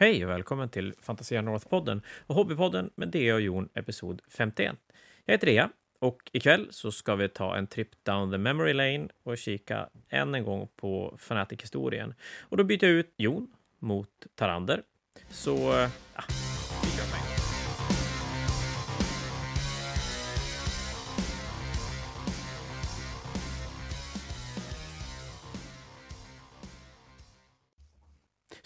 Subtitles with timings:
[0.00, 4.76] Hej och välkommen till Fantasia North-podden och Hobbypodden med Dea och Jon, episod 51.
[5.24, 9.08] Jag heter Dea och ikväll så ska vi ta en trip down the memory lane
[9.22, 12.14] och kika än en gång på Fanatic-historien.
[12.40, 14.82] Och då byter jag ut Jon mot Tarander.
[15.30, 16.22] Så, eh, ja,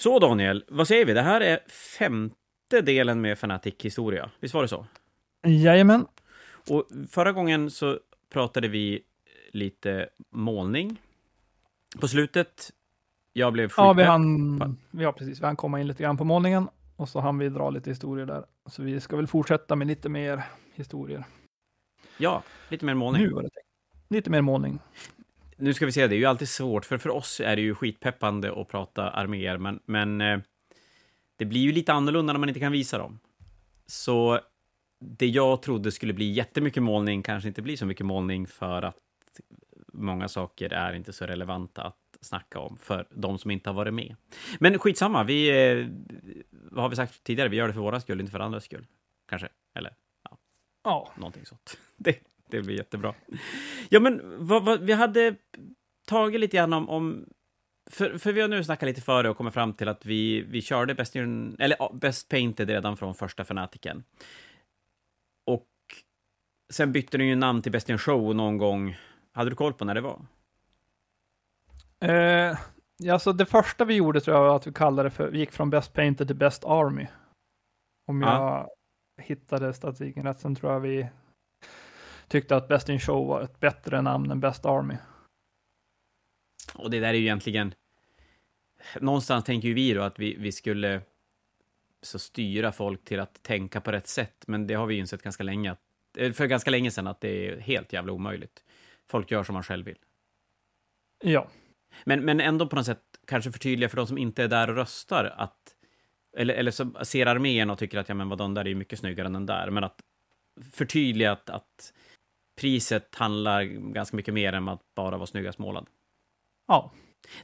[0.04, 1.12] Så Daniel, vad säger vi?
[1.12, 1.58] Det här är
[1.98, 4.30] femte delen med Fanatic historia.
[4.40, 4.86] Visst var det så?
[5.46, 6.06] Jajamän.
[6.70, 7.98] Och förra gången så
[8.32, 9.02] pratade vi
[9.52, 11.00] lite målning.
[12.00, 12.70] På slutet,
[13.32, 14.08] jag blev Ja, vi skitpepp.
[14.08, 15.40] hann, ja, precis.
[15.40, 18.26] Vi hann komma in lite grann på målningen och så hann vi dra lite historier
[18.26, 18.44] där.
[18.66, 20.42] Så vi ska väl fortsätta med lite mer
[20.74, 21.24] historier.
[22.18, 23.22] Ja, lite mer målning.
[23.22, 23.30] Nu.
[23.30, 23.68] var det tänkt.
[24.08, 24.78] Lite mer målning.
[25.74, 28.60] Ska vi se, det är ju alltid svårt, för för oss är det ju skitpeppande
[28.60, 30.38] att prata arméer, men, men eh,
[31.36, 33.18] det blir ju lite annorlunda när man inte kan visa dem.
[33.86, 34.40] Så
[35.00, 38.96] det jag trodde skulle bli jättemycket målning kanske inte blir så mycket målning för att
[39.92, 43.94] många saker är inte så relevanta att snacka om för de som inte har varit
[43.94, 44.16] med.
[44.58, 45.86] Men skitsamma, vi, eh,
[46.50, 47.48] vad har vi sagt tidigare?
[47.48, 48.86] Vi gör det för våra skull, inte för andras skull.
[49.28, 49.94] Kanske, eller
[50.84, 51.78] Ja, någonting sånt.
[51.96, 52.18] Det,
[52.50, 53.14] det blir jättebra.
[53.88, 55.34] Ja, men vad, vad, vi hade
[56.06, 57.26] tagit lite grann om, om
[57.90, 60.62] för, för vi har nu snackat lite före och kommit fram till att vi, vi
[60.62, 64.04] körde Best, eller, Best Painted redan från första Fanatiken.
[65.46, 65.68] Och
[66.72, 68.96] sen bytte ni ju namn till Best in Show någon gång.
[69.32, 70.26] Hade du koll på när det var?
[72.00, 72.58] eh,
[73.12, 75.52] alltså det första vi gjorde tror jag var att vi kallade det för, vi gick
[75.52, 77.06] från Best Painted till Best Army.
[78.06, 78.68] Om jag Ja.
[79.22, 81.08] hittade statistiken rätt, sen tror jag vi
[82.28, 84.96] tyckte att Best in Show var ett bättre namn än Best Army.
[86.74, 87.74] Och det där är ju egentligen...
[89.00, 91.00] Någonstans tänker ju vi då att vi, vi skulle
[92.02, 95.22] så styra folk till att tänka på rätt sätt, men det har vi ju insett
[95.22, 95.76] ganska länge,
[96.16, 98.64] eh, för ganska länge sedan att det är helt jävla omöjligt.
[99.10, 99.98] Folk gör som man själv vill.
[101.24, 101.48] Ja,
[102.04, 104.76] Men, men ändå på något sätt kanske förtydliga för de som inte är där och
[104.76, 105.74] röstar att
[106.36, 108.74] eller, eller som ser armén och tycker att ja, men vad den där är ju
[108.74, 110.00] mycket snyggare än den där, men att
[110.72, 111.92] förtydliga att, att
[112.60, 115.86] priset handlar ganska mycket mer än att bara vara snyggast målad.
[116.68, 116.92] ja,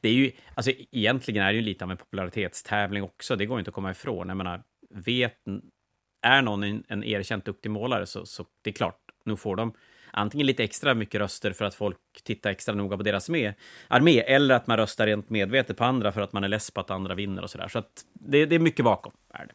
[0.01, 3.59] Det är ju, alltså egentligen är det ju lite av en popularitetstävling också, det går
[3.59, 4.29] inte att komma ifrån.
[4.29, 5.37] Jag menar, vet,
[6.23, 9.73] är någon en, en erkänt duktig målare så, så det är klart, nu får de
[10.13, 13.55] antingen lite extra mycket röster för att folk tittar extra noga på deras med,
[13.89, 16.81] armé, eller att man röstar rent medvetet på andra för att man är less på
[16.81, 17.69] att andra vinner och sådär.
[17.69, 19.13] Så att det, det är mycket bakom.
[19.35, 19.55] Är det.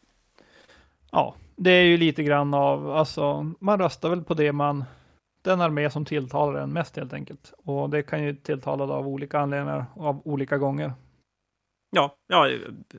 [1.12, 4.84] ja, det är ju lite grann av, alltså man röstar väl på det man,
[5.46, 7.54] den armé som tilltalar en mest helt enkelt.
[7.56, 10.92] Och det kan ju tilltala av olika anledningar och av olika gånger.
[11.90, 12.50] Ja, ja,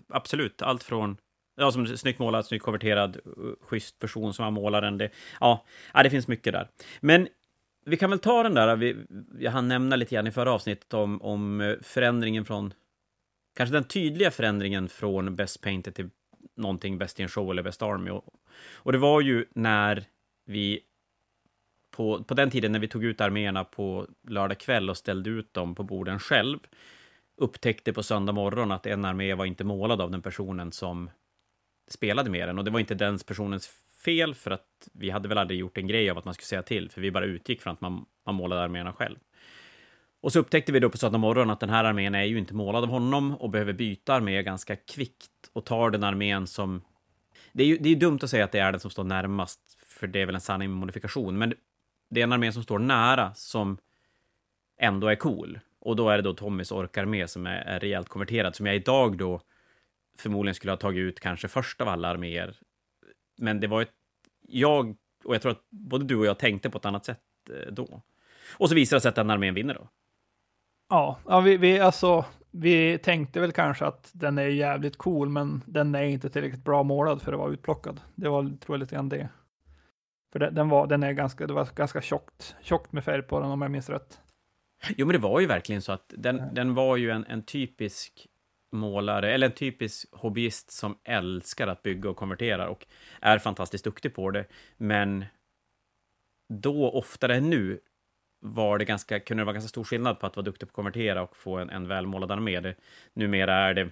[0.09, 0.61] absolut.
[0.61, 1.17] Allt från
[1.59, 3.31] Ja, som snyggt målad, snyggt konverterad, eh,
[3.61, 4.97] schysst person som har målaren.
[4.97, 5.09] Det,
[5.39, 6.67] ja, ja, det finns mycket där.
[6.99, 7.27] Men
[7.85, 8.95] vi kan väl ta den där, vi,
[9.39, 12.73] jag hann nämna lite grann i förra avsnittet om, om eh, förändringen från,
[13.55, 16.09] kanske den tydliga förändringen från Best Painted till
[16.55, 18.09] någonting Best in Show eller Best Army.
[18.09, 18.25] Och,
[18.73, 20.05] och det var ju när
[20.45, 20.79] vi,
[21.97, 25.53] på, på den tiden när vi tog ut arméerna på lördag kväll och ställde ut
[25.53, 26.59] dem på borden själv,
[27.37, 31.09] upptäckte på söndag morgon att en armé var inte målad av den personen som
[31.87, 32.57] spelade med den.
[32.57, 33.69] Och det var inte den personens
[34.05, 36.61] fel, för att vi hade väl aldrig gjort en grej av att man skulle säga
[36.61, 39.17] till, för vi bara utgick från att man, man målade arméerna själv.
[40.21, 42.53] Och så upptäckte vi då på söndag morgon att den här armén är ju inte
[42.53, 46.81] målad av honom och behöver byta armé ganska kvickt och tar den armén som...
[47.53, 49.59] Det är ju det är dumt att säga att det är den som står närmast,
[49.87, 51.53] för det är väl en sanning med modifikation, men
[52.09, 53.77] det är en armé som står nära som
[54.77, 55.59] ändå är cool.
[55.79, 59.17] Och då är det då Tommys orkarmé som är, är rejält konverterad, som jag idag
[59.17, 59.41] då
[60.17, 62.55] förmodligen skulle ha tagit ut kanske först av alla arméer.
[63.37, 63.91] Men det var ett...
[64.47, 67.73] Jag, och jag tror att både du och jag tänkte på ett annat sätt eh,
[67.73, 68.01] då.
[68.57, 69.87] Och så visar det sig att den armén vinner då.
[70.89, 75.61] Ja, ja vi, vi, alltså, vi tänkte väl kanske att den är jävligt cool, men
[75.65, 78.01] den är inte tillräckligt bra målad för att vara utplockad.
[78.15, 79.29] Det var, tror jag, lite grann det.
[80.31, 83.39] För den, den, var, den är ganska, det var ganska tjockt, tjockt med färg på
[83.39, 84.21] den om jag minns rätt.
[84.97, 88.27] Jo, men det var ju verkligen så att den, den var ju en, en typisk
[88.71, 92.85] målare, eller en typisk hobbyist som älskar att bygga och konvertera och
[93.21, 94.45] är fantastiskt duktig på det.
[94.77, 95.25] Men
[96.49, 97.79] då, oftare än nu,
[98.39, 100.75] var det ganska, kunde det vara ganska stor skillnad på att vara duktig på att
[100.75, 102.59] konvertera och få en, en välmålad armé.
[102.59, 102.75] Det,
[103.13, 103.89] numera är det,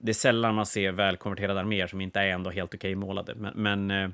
[0.00, 3.34] det är sällan man ser välkonverterade arméer som inte är ändå helt okej målade.
[3.34, 4.10] Men, men, eh,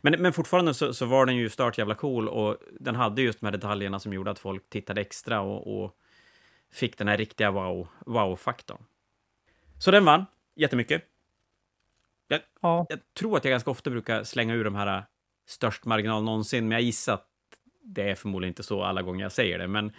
[0.00, 3.40] men, men fortfarande så, så var den ju stört jävla cool och den hade just
[3.40, 5.96] de här detaljerna som gjorde att folk tittade extra och, och
[6.72, 8.84] fick den här riktiga wow, wow-faktorn.
[9.78, 11.02] Så den vann jättemycket.
[12.28, 12.86] Jag, ja.
[12.88, 15.04] jag tror att jag ganska ofta brukar slänga ur de här
[15.46, 17.28] störst marginal någonsin, men jag gissar att
[17.82, 19.68] det är förmodligen inte så alla gånger jag säger det.
[19.68, 19.92] Men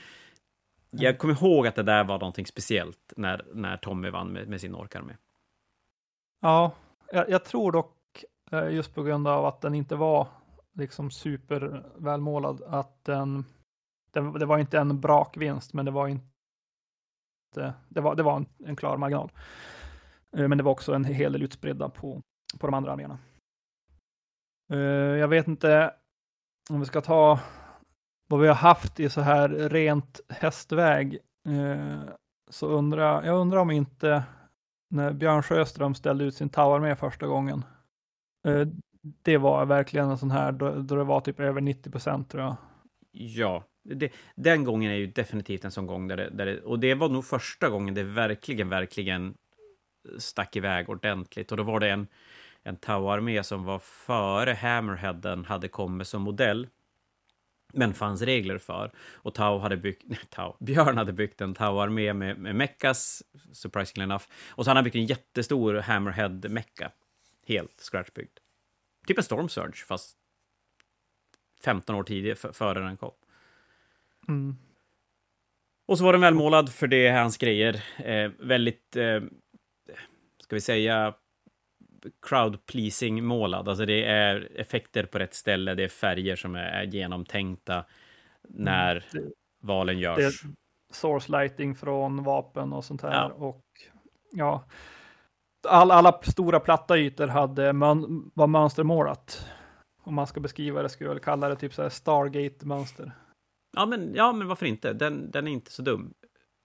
[0.89, 4.61] jag kommer ihåg att det där var någonting speciellt när, när Tommy vann med, med
[4.61, 5.13] sin orkarmé.
[6.39, 6.71] Ja,
[7.11, 7.95] jag, jag, tror dock
[8.53, 10.27] Eh, just på grund av att den inte var
[10.73, 12.61] liksom supervälmålad.
[12.67, 13.45] att den,
[14.11, 18.45] den det var inte en brakvinst, men det var inte det var, det var en,
[18.65, 19.31] en klar marginal.
[20.37, 22.21] Eh, men det var också en hel del utspridda på,
[22.59, 23.17] på de andra arméerna.
[24.73, 24.79] Eh,
[25.19, 25.93] jag vet inte
[26.69, 27.39] om vi ska ta
[28.29, 31.19] vad vi har haft i så här rent hästväg.
[32.49, 34.23] Så undrar jag undrar om inte
[34.89, 37.63] när Björn Sjöström ställde ut sin Tauarmé första gången.
[38.43, 38.67] Eh,
[39.01, 42.43] det var verkligen en sån här då, då det var typ över 90 procent tror
[42.43, 42.55] jag.
[43.11, 46.79] Ja, det, den gången är ju definitivt en sån gång där det, där det, och
[46.79, 49.33] det var nog första gången det verkligen, verkligen
[50.17, 51.51] stack iväg ordentligt.
[51.51, 52.07] Och då var det en,
[52.63, 56.67] en Tau-armé som var före Hammerheaden hade kommit som modell.
[57.73, 58.91] Men fanns regler för.
[59.13, 64.03] Och Tau hade byggt, nej, Tau, Björn hade byggt en Tau-armé med, med meckas, surprisingly
[64.03, 64.25] enough.
[64.49, 66.91] Och så han hade byggt en jättestor Hammerhead-mecka.
[67.45, 68.37] Helt scratchbyggd.
[69.07, 70.17] Typ en Storm Surge, fast
[71.63, 73.11] 15 år tidigare, före den kom.
[74.27, 74.57] Mm.
[75.85, 77.83] Och så var den välmålad, för det är hans grejer.
[77.97, 79.21] Eh, väldigt, eh,
[80.39, 81.13] ska vi säga,
[82.21, 83.69] crowd pleasing målad.
[83.69, 87.85] Alltså det är effekter på rätt ställe, det är färger som är genomtänkta
[88.49, 89.31] när mm.
[89.59, 90.17] valen görs.
[90.17, 90.53] Det är
[90.91, 93.11] source lighting från vapen och sånt här.
[93.11, 93.33] Ja.
[93.33, 93.65] Och
[94.31, 94.65] ja,
[95.65, 99.45] all, alla stora platta ytor hade mön, var mönstermålat.
[100.03, 103.11] Om man ska beskriva det skulle jag väl kalla det typ så här Stargate-mönster.
[103.75, 104.93] Ja, men, ja, men varför inte?
[104.93, 106.13] Den, den är inte så dum.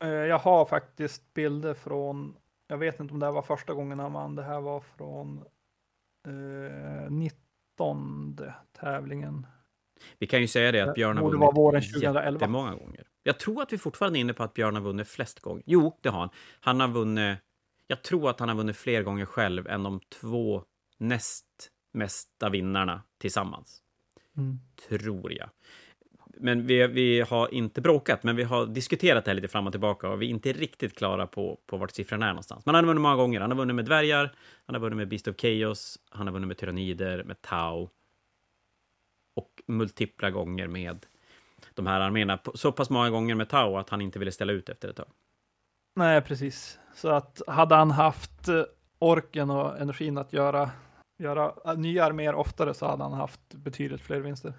[0.04, 2.36] Eh, jag har faktiskt bilder från,
[2.66, 5.44] jag vet inte om det här var första gången han vann, det här var från
[6.28, 8.40] eh, 19
[8.80, 9.46] tävlingen.
[10.18, 12.32] Vi kan ju säga det att Björn har vunnit våren 2011.
[12.32, 13.06] jättemånga gånger.
[13.22, 15.62] Jag tror att vi fortfarande är inne på att Björn har vunnit flest gånger.
[15.66, 16.30] Jo, det har han.
[16.60, 17.38] Han har vunnit,
[17.88, 20.64] jag tror att han har vunnit fler gånger själv än de två
[20.98, 23.82] näst mesta vinnarna tillsammans.
[24.36, 24.58] Mm.
[24.88, 25.50] Tror jag
[26.40, 29.72] men vi, vi har inte bråkat, men vi har diskuterat det här lite fram och
[29.72, 32.66] tillbaka och vi är inte riktigt klara på, på vart siffran är någonstans.
[32.66, 33.40] Men han har vunnit många gånger.
[33.40, 34.34] Han har vunnit med dvärgar,
[34.66, 37.88] han har vunnit med Beast of Chaos, han har vunnit med tyrannider, med Tau
[39.36, 41.06] och multipla gånger med
[41.74, 42.38] de här arméerna.
[42.54, 45.08] Så pass många gånger med Tau att han inte ville ställa ut efter ett tag.
[45.98, 46.78] Nej, precis.
[46.94, 48.62] Så att hade han haft eh,
[48.98, 50.70] orken och energin att göra,
[51.18, 54.52] göra nya arméer oftare så hade han haft betydligt fler vinster.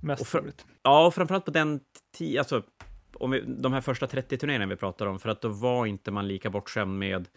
[0.00, 1.80] Mest för, Ja, och framförallt på den
[2.12, 2.62] tiden, alltså
[3.14, 6.10] om vi, de här första 30 turneringarna vi pratar om, för att då var inte
[6.10, 7.28] man lika bortskämd med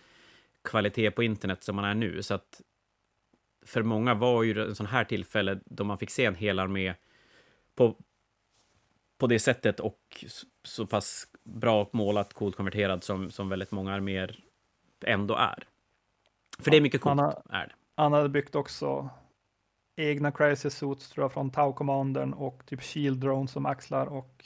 [0.64, 2.24] kvalitet på internet som man är nu.
[2.24, 2.62] Så att
[3.66, 6.94] för många var ju en sån här tillfälle då man fick se en hel armé
[7.76, 7.98] på,
[9.18, 10.26] på det sättet och
[10.64, 14.40] så pass bra målat, coolt konverterad som, som väldigt många arméer
[15.06, 15.64] ändå är.
[16.60, 17.20] För ja, det är mycket coolt.
[17.20, 17.74] Han, har, är det.
[17.96, 19.10] han hade byggt också
[19.96, 24.46] egna crisis suits tror jag från Tau Commandern och typ Shield Drone som axlar och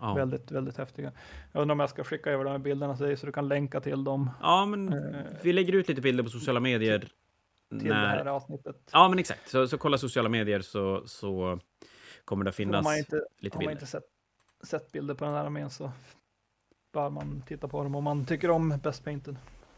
[0.00, 0.14] ja.
[0.14, 1.12] väldigt, väldigt häftiga.
[1.52, 3.48] Jag undrar om jag ska skicka över de här bilderna till dig så du kan
[3.48, 4.30] länka till dem.
[4.40, 7.00] Ja, men eh, vi lägger ut lite bilder på sociala medier.
[7.70, 8.02] Till, till när...
[8.02, 8.76] det här avsnittet.
[8.92, 9.48] Ja, men exakt.
[9.48, 11.58] Så, så kolla sociala medier så, så
[12.24, 13.56] kommer det finnas inte, lite bilder.
[13.56, 14.04] Har man inte sett,
[14.64, 15.90] sett bilder på den här armén så
[16.92, 19.36] bör man titta på dem om man tycker om Best Painted.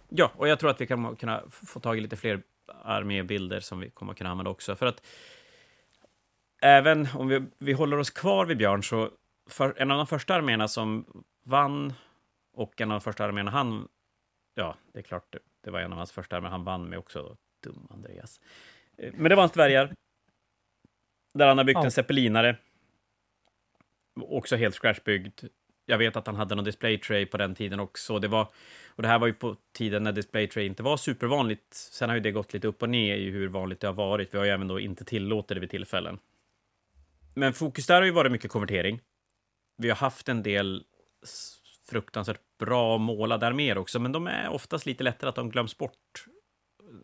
[0.09, 2.43] Ja, och jag tror att vi kan kunna få tag i lite fler
[2.85, 4.77] armébilder som vi kommer att kunna använda också.
[4.77, 5.07] För att
[6.63, 9.11] även om vi, vi håller oss kvar vid Björn, så
[9.51, 11.07] för, en av de första arméerna som
[11.45, 11.93] vann
[12.53, 13.89] och en av de första arméerna han...
[14.55, 16.99] Ja, det är klart, det, det var en av hans första arméer han vann med
[16.99, 17.37] också.
[17.65, 18.41] Dum Andreas.
[18.99, 19.95] Eh, men det var hans dvärgar.
[21.35, 21.85] Där han har byggt ja.
[21.85, 22.57] en zeppelinare.
[24.21, 25.41] Också helt scratchbyggd
[25.87, 28.19] jag vet att han hade någon display tray på den tiden också.
[28.19, 28.49] Det var,
[28.89, 31.75] och det här var ju på tiden när display tray inte var supervanligt.
[31.75, 34.35] Sen har ju det gått lite upp och ner i hur vanligt det har varit.
[34.35, 36.19] Vi har ju även då inte tillåtit det vid tillfällen.
[37.35, 39.01] Men fokus där har ju varit mycket konvertering.
[39.77, 40.85] Vi har haft en del
[41.89, 46.25] fruktansvärt bra målade arméer också, men de är oftast lite lättare att de glöms bort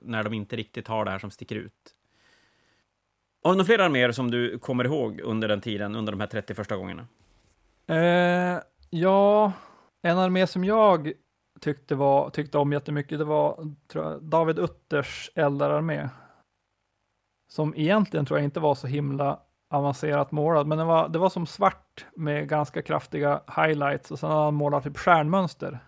[0.02, 1.94] när de inte riktigt har det här som sticker ut.
[3.42, 6.26] Har du några fler arméer som du kommer ihåg under den tiden, under de här
[6.26, 7.06] 30 första gångerna?
[7.86, 8.62] Eh,
[8.94, 9.52] Ja,
[10.02, 11.12] en armé som jag
[11.60, 16.08] tyckte, var, tyckte om jättemycket, det var jag, David Utters eldararmé.
[17.52, 21.28] Som egentligen tror jag inte var så himla avancerat målad, men det var, det var
[21.30, 25.78] som svart med ganska kraftiga highlights och sen har han målat typ stjärnmönster.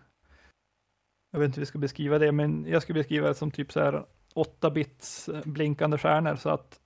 [1.30, 3.72] Jag vet inte hur vi ska beskriva det, men jag skulle beskriva det som typ
[3.72, 6.80] så här 8 bits eh, blinkande stjärnor så att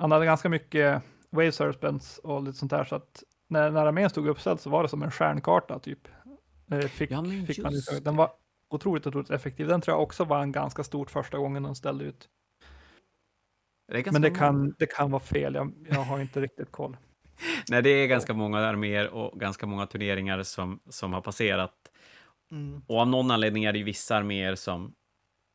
[0.00, 4.10] han hade ganska mycket wave serpents och lite sånt där så att när, när armén
[4.10, 6.08] stod uppställd så var det som en stjärnkarta typ.
[6.70, 8.04] Eh, Fick, Ja, fick man ut.
[8.04, 8.30] Den var
[8.70, 9.66] otroligt, otroligt effektiv.
[9.66, 12.28] Den tror jag också var en ganska stort första gången den ställde ut.
[13.92, 16.96] Det Men det kan, det kan vara fel, jag, jag har inte riktigt koll.
[17.68, 21.74] Nej, det är ganska många arméer och ganska många turneringar som, som har passerat.
[22.86, 24.94] Och av någon anledning är det ju vissa arméer som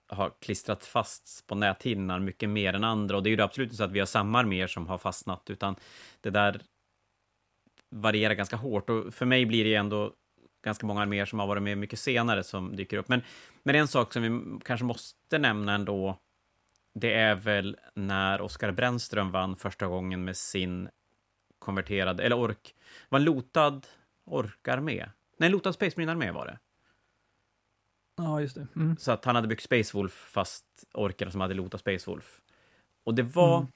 [0.08, 3.18] har klistrat fast på näthinnan mycket mer än andra.
[3.18, 5.50] Och det är ju absolut inte så att vi har samma arméer som har fastnat,
[5.50, 5.76] utan
[6.22, 6.62] det där
[7.90, 8.90] varierar ganska hårt.
[8.90, 10.14] Och för mig blir det ändå
[10.64, 13.08] ganska många arméer som har varit med mycket senare som dyker upp.
[13.08, 13.22] Men,
[13.64, 16.20] men en sak som vi kanske måste nämna ändå,
[16.94, 20.90] det är väl när Oskar Brännström vann första gången med sin
[21.60, 22.76] konverterade, eller ork,
[23.10, 23.82] var en lotad
[24.26, 25.06] orkarmé.
[25.38, 26.60] Nej, en lotad Space Marine-armé var det.
[28.18, 28.68] Ja, just det.
[28.76, 28.98] Mm.
[28.98, 32.42] Så att han hade byggt Space Wolf fast orkarna som hade lotat Space Wolf.
[33.04, 33.72] Och det var, Mm.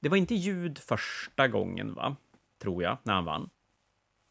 [0.00, 2.16] det var inte ljud första gången, va?
[2.62, 3.50] Tror jag, när han vann.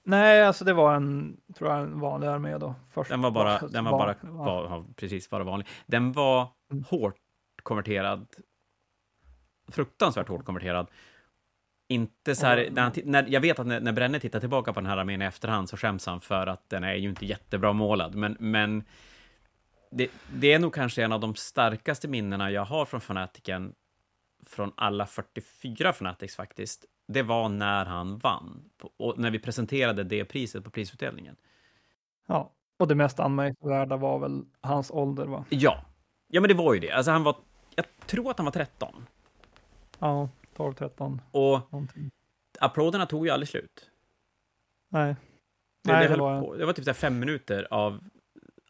[0.04, 2.76] Nej, alltså det var en, tror jag, en vanlig armé då.
[2.90, 5.68] Först, Den var bara, den var bara, var, ja, precis, bara vanlig.
[5.86, 6.84] Den var Mm.
[6.90, 7.16] hårt
[7.64, 8.28] konverterad.
[9.72, 10.88] Fruktansvärt hårt konverterad.
[11.90, 12.70] Inte så här, Ja.
[12.72, 15.22] när han, när, jag vet att när, när Brenne tittar tillbaka på den här armén
[15.22, 18.84] i efterhand så skäms han för att den är ju inte jättebra målad, men, men
[19.92, 23.74] det, det är nog kanske en av de starkaste minnena jag har från Fanatiken,
[24.46, 26.86] från alla 44 Fanatics faktiskt.
[27.08, 31.36] Det var när han vann, och när vi presenterade det priset på prisutdelningen.
[32.28, 32.54] ja.
[32.80, 35.46] Och det mest anmärkningsvärda var väl hans ålder, va?
[35.50, 35.86] Ja.
[36.28, 36.92] Ja, men det var ju det.
[36.92, 37.36] Alltså han var,
[37.76, 39.06] jag tror att han var 13.
[40.00, 42.10] Ja, 12, 13, Och någonting.
[42.60, 43.90] applåderna tog ju aldrig slut.
[44.90, 45.16] Nej.
[45.84, 48.04] Det, Nej, det, det var- på, det var typ fem minuter av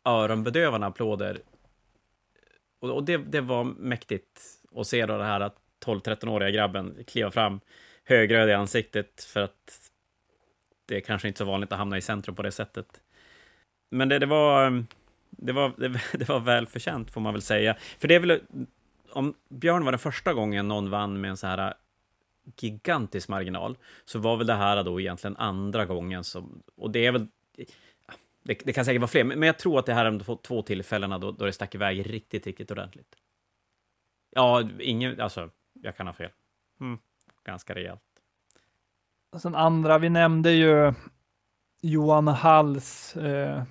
[0.08, 1.40] öronbedövande applåder.
[2.80, 4.42] Och, och det, det var mäktigt
[4.76, 7.60] att se då det här att 12-13-åriga grabben kliva fram
[8.04, 9.92] högröd i ansiktet för att
[10.86, 13.02] det är kanske inte så vanligt att hamna i centrum på det sättet.
[13.90, 14.84] Men det, det var...
[15.30, 17.78] Det var, det, det var välförtjänt, får man väl säga.
[18.00, 18.42] För det är väl...
[19.12, 21.74] Om Björn var den första gången någon vann med en så här
[22.56, 26.64] gigantisk marginal, så var väl det här då egentligen andra gången som...
[26.76, 27.28] Och det är väl...
[28.48, 30.36] Det, det kan säkert vara fler, men jag tror att det här är de två-
[30.38, 33.16] två tillfällena då, då det stack iväg riktigt, riktigt ordentligt.
[34.30, 35.22] Ja, ingen...
[35.22, 36.32] Alltså, jag kan ha fel.
[36.80, 37.00] Mm,
[37.44, 38.02] ganska rejält.
[39.38, 40.94] Sen andra, vi nämnde ju
[41.82, 43.64] Johan Halls, eh,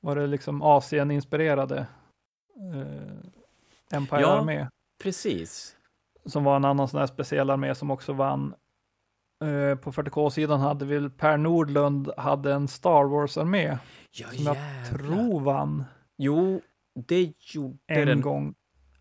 [0.00, 1.86] var det liksom Asien-inspirerade
[2.56, 4.68] eh, Empire Ja.
[5.02, 5.76] Precis.
[6.26, 8.54] som var en annan sån här speciell armé som också vann.
[9.44, 13.78] Eh, på 40K-sidan hade vi Per Nordlund hade en Star Wars-armé
[14.10, 14.56] Ja, som jag
[14.90, 15.84] tror vann
[16.16, 16.60] Jo,
[17.06, 18.20] det gjorde en den.
[18.20, 18.54] gång.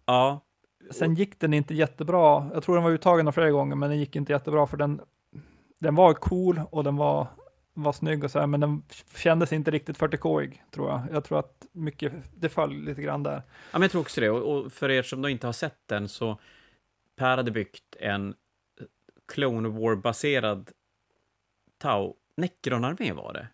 [0.06, 0.46] Ja,
[0.92, 2.50] Sen gick den inte jättebra.
[2.54, 5.02] Jag tror den var uttagen flera gånger, men den gick inte jättebra för den,
[5.80, 7.28] den var cool och den var,
[7.74, 8.84] var snygg och så här, men den
[9.16, 11.02] kändes inte riktigt 40K-ig tror jag.
[11.12, 13.36] Jag tror att mycket, det föll lite grann där.
[13.36, 13.42] Ja,
[13.72, 14.30] men jag tror också det.
[14.30, 16.40] Och, och för er som då inte har sett den så
[17.16, 18.34] Per hade byggt en
[19.30, 20.70] Clone War-baserad
[21.78, 22.16] Tau.
[22.38, 23.48] Necron-armé var det.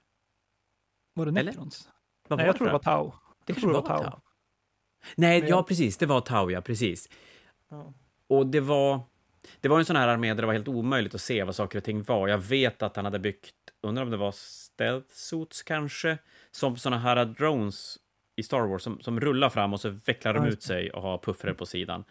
[1.13, 1.51] Var det Eller?
[1.51, 1.89] Necrons?
[2.27, 3.13] Vad Nej, jag tror det var Tau.
[3.45, 4.03] Det kanske var Tau.
[4.03, 4.19] Tau.
[5.15, 5.97] Nej, Men ja precis.
[5.97, 7.09] Det var Tau, ja, precis.
[7.69, 7.93] Ja.
[8.27, 8.99] Och det var...
[9.61, 11.77] Det var en sån här armé där det var helt omöjligt att se vad saker
[11.77, 12.27] och ting var.
[12.27, 16.17] Jag vet att han hade byggt, undrar om det var stealth suits kanske,
[16.51, 17.97] som såna här drones
[18.35, 21.17] i Star Wars som, som rullar fram och så vecklar de ut sig och har
[21.17, 22.03] puffrar på sidan.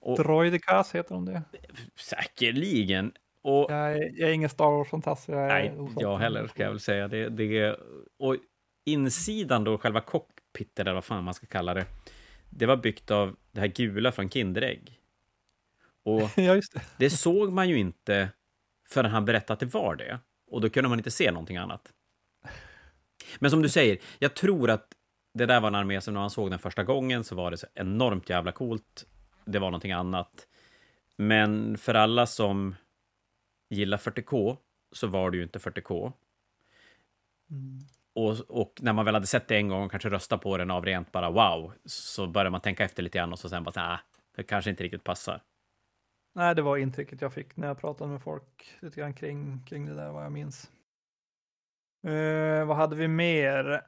[0.00, 1.42] Och Droidicas heter de det.
[1.96, 3.12] säkerligen.
[3.42, 5.28] Och Jag är, jag är ingen Star Wars-fantast.
[5.28, 6.02] Nej, osäker.
[6.02, 7.08] jag heller ska jag väl säga.
[7.08, 7.76] Det, det,
[8.18, 8.36] och
[8.84, 11.86] insidan då, själva cockpiten, eller vad fan man ska kalla det,
[12.50, 15.00] det var byggt av det här gula från Kinderägg.
[16.04, 16.80] Och ja, just det.
[16.98, 18.28] det såg man ju inte
[18.88, 20.18] förrän han berättade att det var det.
[20.50, 21.92] Och då kunde man inte se någonting annat.
[23.38, 24.86] Men som du säger, jag tror att
[25.34, 27.56] det där var en armé som när man såg den första gången så var det
[27.56, 29.06] så enormt jävla coolt.
[29.52, 30.48] Det var någonting annat.
[31.16, 32.74] Men för alla som
[33.70, 34.56] gillar 40K
[34.92, 36.12] så var det ju inte 40K.
[37.50, 37.78] Mm.
[38.14, 40.70] Och, och när man väl hade sett det en gång och kanske röstat på den
[40.70, 43.72] av rent bara wow, så börjar man tänka efter lite grann och så sen bara
[43.72, 44.00] så här, "Ah,
[44.36, 45.42] det kanske inte riktigt passar.
[46.34, 49.86] Nej, det var intrycket jag fick när jag pratade med folk lite grann kring, kring
[49.86, 50.70] det där, vad jag minns.
[52.06, 53.82] Eh, vad hade vi mer?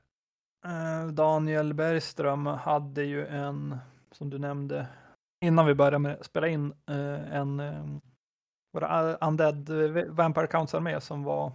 [0.65, 3.79] Eh, Daniel Bergström hade ju en,
[4.13, 4.87] som du nämnde,
[5.41, 7.85] innan vi började med spela in, eh, en eh,
[8.71, 11.53] var det Undead eh, Vampire Counts armé som var,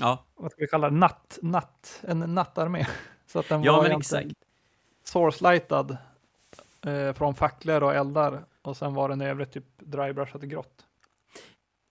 [0.00, 2.86] Ja, vad ska vi kalla det, natt, natt, en nattarmé.
[3.26, 4.30] Så att den ja var men exakt.
[5.04, 5.96] source-lightad
[6.86, 10.86] eh, från facklor och eldar och sen var den övrigt typ drybrushat i grått.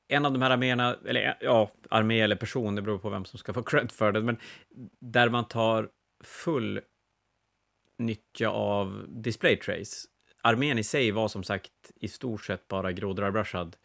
[0.08, 3.40] En av de här arméerna, eller ja, armé eller person, det beror på vem som
[3.40, 4.38] ska få cred för det, men
[5.00, 5.90] där man tar
[6.24, 6.82] full
[8.00, 10.08] nyttja av display trace.
[10.42, 13.76] Armén i sig var som sagt i stort sett bara grådrörbrushad.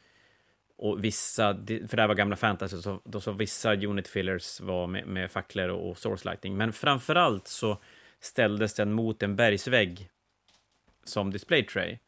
[0.77, 4.87] Och vissa, för det här var gamla fantasy, så, då så vissa unit fillers var
[4.87, 6.57] med, med facklor och source lighting.
[6.57, 7.79] Men framför allt så
[8.21, 10.11] ställdes den mot en bergsvägg
[11.05, 11.99] som display tray.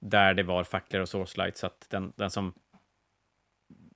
[0.00, 2.54] Där det var facklor och source light, så att den, den som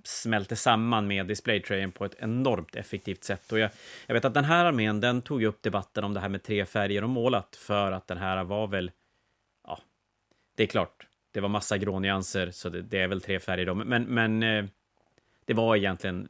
[0.04, 3.52] smälte samman med displaytrayen på ett enormt effektivt sätt.
[3.52, 3.70] Och jag,
[4.06, 6.66] jag vet att den här armén, den tog upp debatten om det här med tre
[6.66, 8.90] färger och målat, för att den här var väl,
[9.66, 9.78] ja,
[10.56, 13.74] det är klart, det var massa grånyanser, så det, det är väl tre färger då,
[13.74, 14.64] men, men eh,
[15.44, 16.28] det var egentligen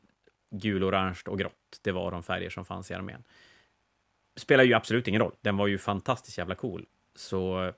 [0.51, 1.81] gul, orange och grått.
[1.83, 3.25] Det var de färger som fanns i armén.
[4.37, 5.35] Spelar ju absolut ingen roll.
[5.41, 6.87] Den var ju fantastiskt jävla cool.
[7.15, 7.75] Så eh,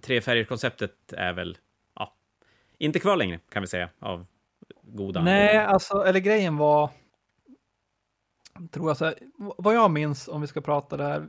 [0.00, 1.58] tre färger-konceptet är väl,
[1.94, 2.14] ja,
[2.78, 4.26] inte kvar längre kan vi säga, av
[4.86, 6.90] goda Nej, alltså, eller grejen var,
[8.70, 11.28] tror jag så här, vad jag minns om vi ska prata det här,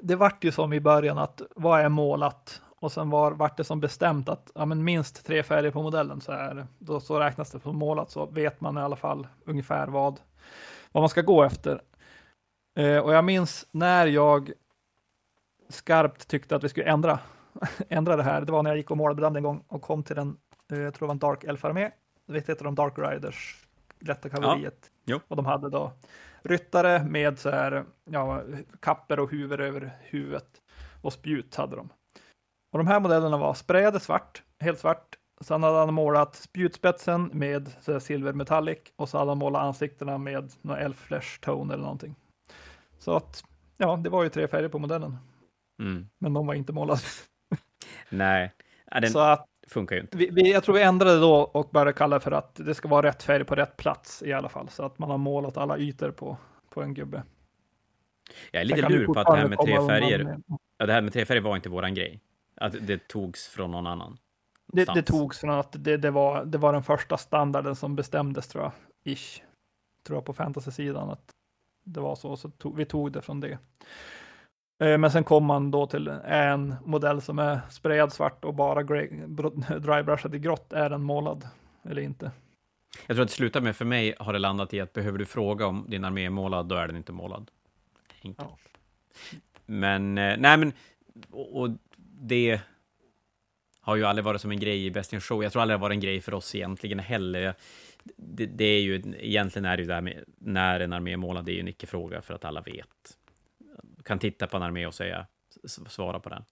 [0.00, 2.62] det vart ju som i början att vad är målat?
[2.82, 6.20] Och sen var, vart det som bestämt att ja, men minst tre färger på modellen
[6.20, 9.86] så är då så räknas det som målat så vet man i alla fall ungefär
[9.86, 10.20] vad,
[10.92, 11.82] vad man ska gå efter.
[12.78, 14.52] Eh, och jag minns när jag
[15.68, 17.18] skarpt tyckte att vi skulle ändra,
[17.88, 18.40] ändra det här.
[18.40, 20.36] Det var när jag gick och målade den en gång och kom till den,
[20.72, 21.90] eh, jag tror det var en Dark Elf-armé
[22.26, 23.66] vet heter de Dark Riders,
[23.98, 24.90] lätta kavalleriet.
[25.04, 25.20] Ja.
[25.28, 25.92] Och de hade då
[26.42, 28.42] ryttare med så här, ja,
[28.80, 30.62] kapper och huvud över huvudet
[31.02, 31.88] och spjut hade de.
[32.72, 35.18] Och de här modellerna var sprayade svart, helt svart.
[35.40, 39.62] Sen hade han målat spjutspetsen med så här, silver metallic och så hade han målat
[39.62, 42.14] ansiktena med någon elf flesh tone eller någonting.
[42.98, 43.44] Så att,
[43.76, 45.18] ja, det var ju tre färger på modellen.
[45.82, 46.08] Mm.
[46.18, 47.00] Men de var inte målade.
[48.08, 48.52] Nej.
[49.00, 49.10] Den...
[49.10, 50.16] Så att funkar ju inte.
[50.16, 53.06] Vi, vi, jag tror vi ändrade då och började kalla för att det ska vara
[53.06, 56.10] rätt färg på rätt plats i alla fall, så att man har målat alla ytor
[56.10, 56.36] på,
[56.70, 57.22] på en gubbe.
[58.50, 60.38] Jag är lite lur på att det här med tre färger,
[60.76, 62.20] ja, det här med tre färger var inte våran grej.
[62.54, 64.18] Att det togs från någon annan.
[64.72, 68.48] Det, det togs från att det, det, var, det var den första standarden som bestämdes
[68.48, 68.72] tror jag,
[69.14, 69.42] ish.
[70.06, 71.30] Tror jag på fantasy-sidan att
[71.84, 73.58] det var så, så tog, vi tog det från det.
[74.82, 78.82] Eh, men sen kom man då till en modell som är sprayad svart och bara
[79.80, 80.72] drybrushad i grått.
[80.72, 81.48] Är den målad
[81.82, 82.30] eller inte?
[83.06, 85.24] Jag tror att det slutar med, för mig har det landat i att behöver du
[85.24, 87.50] fråga om din armé är målad, då är den inte målad.
[88.24, 88.48] Enkelt.
[88.48, 88.58] Ja.
[89.66, 90.72] Men, eh, nej men,
[91.30, 91.70] och, och,
[92.24, 92.60] det
[93.80, 95.42] har ju aldrig varit som en grej i Best in Show.
[95.42, 97.54] Jag tror aldrig det har varit en grej för oss egentligen heller.
[98.16, 101.16] Det, det är ju, egentligen är det ju det här med när en armé är
[101.16, 103.16] målad, det är ju en icke-fråga för att alla vet
[104.04, 105.26] kan titta på en armé och säga,
[105.88, 106.44] svara på den.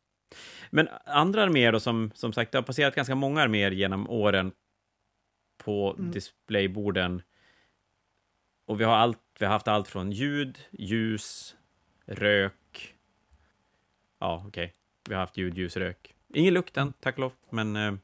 [0.71, 4.53] Men andra arméer då, som, som sagt, det har passerat ganska många arméer genom åren
[5.65, 6.11] på mm.
[6.11, 7.23] displayborden.
[8.67, 11.57] Och vi har, allt, vi har haft allt från ljud, ljus,
[12.05, 12.97] rök.
[14.19, 14.65] Ja, okej.
[14.65, 14.75] Okay.
[15.09, 16.15] Vi har haft ljud, ljus, rök.
[16.35, 17.77] Ingen lukt än, tack och lov, men...
[17.77, 17.95] Eh...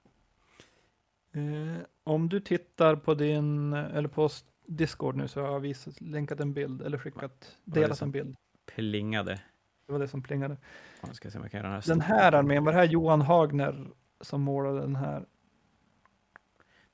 [1.33, 4.29] Eh, om du tittar på din, eller på
[4.67, 8.37] Discord nu så har jag visat, länkat en bild, eller skickat, delat en bild
[8.77, 9.41] plingade.
[9.87, 10.57] Det var det som plingade.
[11.03, 12.85] Ja, ska se om jag kan göra den, här den här armén, var det här
[12.85, 13.87] Johan Hagner
[14.21, 15.25] som målade den här?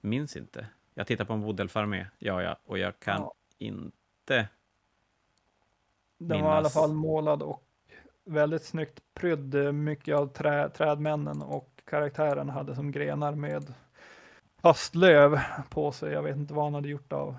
[0.00, 0.66] Minns inte.
[0.94, 3.34] Jag tittar på en Wodelf-armé, ja, ja, och jag kan ja.
[3.58, 4.48] inte
[6.18, 6.42] Den minnas.
[6.42, 7.64] var i alla fall målad och
[8.24, 9.74] väldigt snyggt prydd.
[9.74, 13.74] Mycket av trä, trädmännen och karaktären hade som grenar med
[14.62, 15.40] höstlöv
[15.70, 16.12] på sig.
[16.12, 17.36] Jag vet inte vad han hade gjort av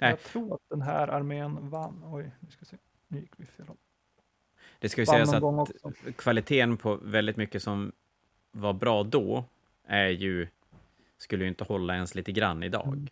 [0.00, 0.10] Nej.
[0.10, 2.02] Jag tror att den här armén vann.
[2.04, 2.76] Oj, nu ska se.
[3.08, 3.76] Nu gick vi fel håll.
[4.78, 5.70] Det ska ju sägas att
[6.16, 7.92] kvaliteten på väldigt mycket som
[8.52, 9.44] var bra då
[9.86, 10.48] är ju,
[11.18, 12.86] skulle ju inte hålla ens lite grann idag.
[12.86, 13.08] Mm.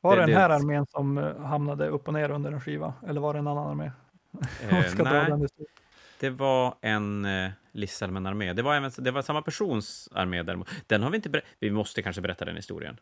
[0.00, 0.54] Var det, det den här det...
[0.54, 2.94] armén som eh, hamnade upp och ner under en skiva?
[3.06, 3.90] Eller var det en annan armé?
[4.62, 5.48] Eh, nej,
[6.20, 8.52] det var en eh, Lissalmen-armé.
[8.52, 10.70] Det var, även, det var samma persons armé däremot.
[10.86, 11.50] Den har vi inte berättat.
[11.58, 13.00] Vi måste kanske berätta den historien.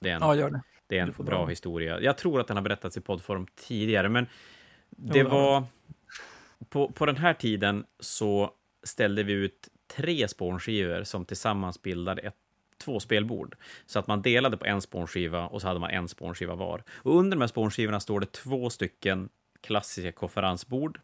[0.00, 0.62] Det är en, ja, gör det.
[0.90, 2.00] Det är en bra historia.
[2.00, 4.26] Jag tror att den har berättats i poddform tidigare, men
[4.90, 5.64] det var...
[6.68, 8.50] På, på den här tiden så
[8.82, 12.34] ställde vi ut tre spånskivor som tillsammans bildade ett
[12.78, 13.56] två spelbord.
[13.86, 16.82] Så att man delade på en spånskiva och så hade man en spånskiva var.
[16.90, 19.28] Och under de här spånskivorna står det två stycken
[19.60, 21.00] klassiska konferensbord,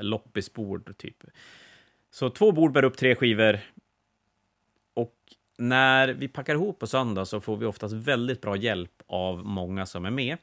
[0.00, 1.24] loppisbord typ.
[2.10, 3.60] Så två bord bär upp tre skivor.
[4.94, 5.16] Och
[5.58, 9.86] när vi packar ihop på söndag så får vi oftast väldigt bra hjälp av många
[9.86, 10.36] som är med.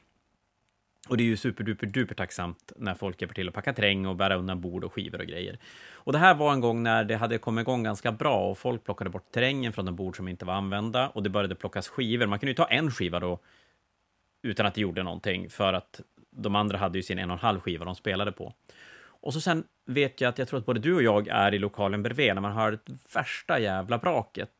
[1.08, 4.16] Och det är ju superduper duper tacksamt när folk hjälper till att packa terräng och
[4.16, 5.58] bära undan bord och skivor och grejer.
[5.92, 8.84] Och det här var en gång när det hade kommit igång ganska bra och folk
[8.84, 12.26] plockade bort terrängen från de bord som inte var använda och det började plockas skivor.
[12.26, 13.38] Man kunde ju ta en skiva då
[14.42, 16.00] utan att det gjorde någonting för att
[16.30, 18.54] de andra hade ju sin en och en halv skiva de spelade på.
[19.20, 21.58] Och så sen vet jag att jag tror att både du och jag är i
[21.58, 24.50] lokalen bredvid när man hör det värsta jävla braket.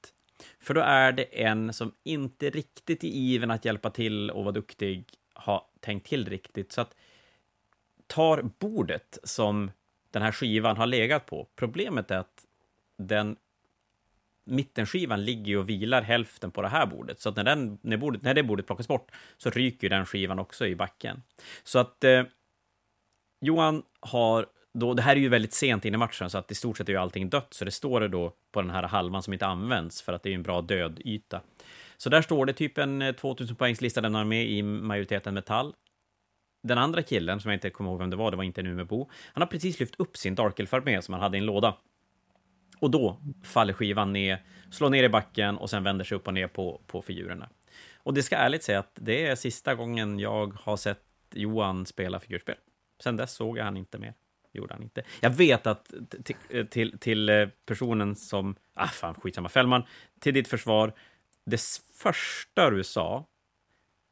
[0.60, 4.52] För då är det en som inte riktigt i iven att hjälpa till och vara
[4.52, 6.72] duktig har tänkt till riktigt.
[6.72, 6.94] Så att
[8.06, 9.70] tar bordet som
[10.10, 11.48] den här skivan har legat på.
[11.56, 12.46] Problemet är att
[12.96, 13.36] den
[14.44, 17.20] mittenskivan ligger och vilar hälften på det här bordet.
[17.20, 20.38] Så att när, den, när, bordet, när det bordet plockas bort så ryker den skivan
[20.38, 21.22] också i backen.
[21.64, 22.22] Så att eh,
[23.40, 26.54] Johan har då, det här är ju väldigt sent in i matchen, så att i
[26.54, 29.22] stort sett är ju allting dött, så det står det då på den här halvan
[29.22, 31.40] som inte används, för att det är en bra död yta.
[31.96, 35.34] Så där står det typ en eh, 2000 poängs lista den har med i majoriteten
[35.34, 35.74] metall.
[36.62, 38.74] Den andra killen, som jag inte kommer ihåg vem det var, det var inte nu
[38.74, 41.46] med Bo, han har precis lyft upp sin Dark Elf-armé som han hade i en
[41.46, 41.76] låda.
[42.80, 46.34] Och då faller skivan ner, slår ner i backen och sen vänder sig upp och
[46.34, 47.48] ner på, på figurerna.
[47.96, 51.02] Och det ska ärligt säga att det är sista gången jag har sett
[51.32, 52.56] Johan spela figurspel.
[53.02, 54.14] Sen dess såg jag han inte mer.
[54.52, 55.02] Gjorde han inte.
[55.20, 55.94] Jag vet att
[56.70, 58.56] till, till eh, personen som...
[58.74, 59.48] Ah, fan, skitsamma.
[59.48, 59.82] Fällman,
[60.18, 60.92] till ditt försvar.
[61.44, 63.26] Det första du sa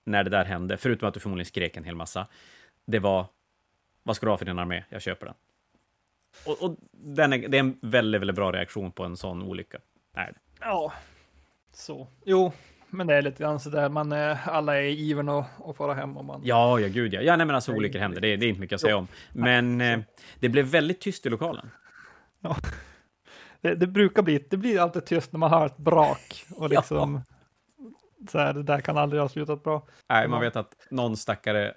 [0.05, 2.27] när det där hände, förutom att du förmodligen skrek en hel massa,
[2.85, 3.27] det var
[4.03, 4.85] vad ska du ha för din armé?
[4.88, 5.35] Jag köper den.
[6.46, 9.79] Och, och den är, det är en väldigt, väldigt bra reaktion på en sån olycka.
[10.14, 10.38] Är det.
[10.61, 10.92] Ja,
[11.72, 12.09] så.
[12.25, 12.53] Jo,
[12.90, 15.94] men det är lite grann sådär, man är, alla är i ivern att, att fara
[15.94, 16.16] hem.
[16.16, 16.40] Och man...
[16.44, 17.20] Ja, ja, gud ja.
[17.20, 19.09] Ja, nej, men alltså olyckor händer, det, det är inte mycket att säga om.
[19.33, 20.01] Men eh,
[20.40, 21.70] det blev väldigt tyst i lokalen.
[22.40, 22.57] Ja,
[23.61, 26.44] det, det, brukar bli, det blir alltid tyst när man hör ett brak.
[26.57, 27.22] Och liksom,
[27.79, 28.29] ja.
[28.31, 29.87] så här, det där kan aldrig ha slutat bra.
[30.09, 31.75] Nej, man vet att någon stackare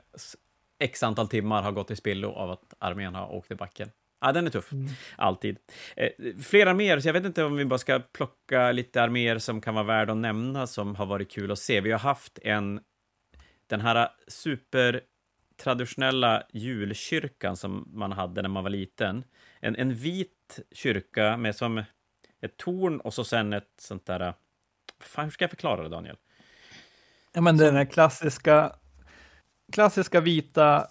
[0.79, 3.89] x antal timmar har gått i spillo av att armén har åkt i backen.
[4.21, 4.71] Ja, den är tuff.
[4.71, 4.87] Mm.
[5.15, 5.57] Alltid.
[5.95, 6.09] Eh,
[6.43, 9.75] fler arméer, så jag vet inte om vi bara ska plocka lite arméer som kan
[9.75, 11.81] vara värda att nämna, som har varit kul att se.
[11.81, 12.79] Vi har haft en,
[13.67, 19.23] den här supertraditionella julkyrkan som man hade när man var liten.
[19.59, 21.83] En, en vit kyrka med som
[22.41, 24.33] ett torn och så sen ett sånt där...
[24.99, 26.17] Fan, hur ska jag förklara det, Daniel?
[27.33, 28.75] Ja, men den här klassiska,
[29.71, 30.87] klassiska vita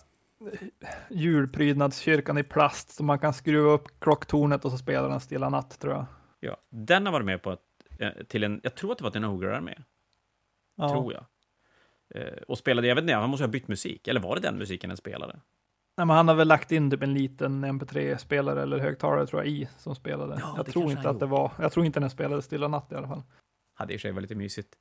[1.10, 5.80] julprydnadskyrkan i plast som man kan skruva upp klocktornet och så spelar den Stilla natt,
[5.80, 6.06] tror jag.
[6.40, 7.60] Ja, den har varit med på ett,
[7.98, 9.74] eh, till en, jag tror att det var till en Ogre-armé.
[10.76, 10.88] Ja.
[10.88, 11.24] Tror jag.
[12.14, 14.58] Eh, och spelade, jag vet inte, han måste ha bytt musik, eller var det den
[14.58, 15.40] musiken den spelade?
[15.96, 19.52] Nej, men han har väl lagt in typ en liten MP3-spelare eller högtalare tror jag
[19.52, 20.38] i som spelade.
[20.40, 22.94] Ja, jag tror inte att det var, jag tror inte den spelade Stilla natt i
[22.94, 23.22] alla fall.
[23.78, 24.78] Hade i och för sig varit lite mysigt.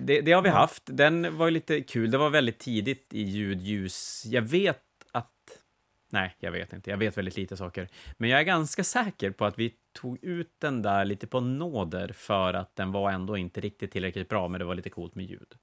[0.00, 0.82] Det, det har vi haft.
[0.86, 2.10] Den var ju lite kul.
[2.10, 4.24] Det var väldigt tidigt i ljudljus.
[4.26, 4.82] Jag vet
[5.12, 5.62] att...
[6.10, 6.90] Nej, jag vet inte.
[6.90, 7.88] Jag vet väldigt lite saker.
[8.16, 12.08] Men jag är ganska säker på att vi tog ut den där lite på nåder
[12.12, 15.26] för att den var ändå inte riktigt tillräckligt bra, men det var lite coolt med
[15.26, 15.54] ljud.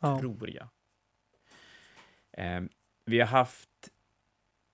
[0.00, 0.20] Ja.
[0.20, 0.68] Tror jag.
[2.32, 2.62] Eh,
[3.04, 3.68] vi har haft...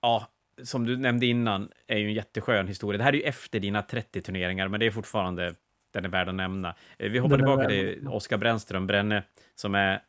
[0.00, 0.28] Ja,
[0.62, 2.98] som du nämnde innan, är ju en jätteskön historia.
[2.98, 5.54] Det här är ju efter dina 30 turneringar, men det är fortfarande
[5.94, 6.74] den är värd att nämna.
[6.98, 9.22] Eh, vi hoppar tillbaka till Oskar Brännström, Bränne,
[9.54, 10.02] som är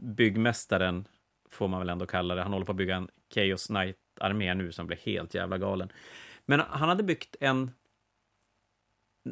[0.00, 1.08] byggmästaren,
[1.50, 2.42] får man väl ändå kalla det.
[2.42, 5.92] Han håller på att bygga en Chaos Knight-armé nu som blir helt jävla galen.
[6.46, 7.70] Men han hade byggt en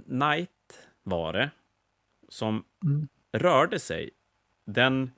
[0.07, 1.51] Knight, var det,
[2.29, 3.09] som mm.
[3.33, 4.11] rörde sig.
[4.65, 5.11] Den,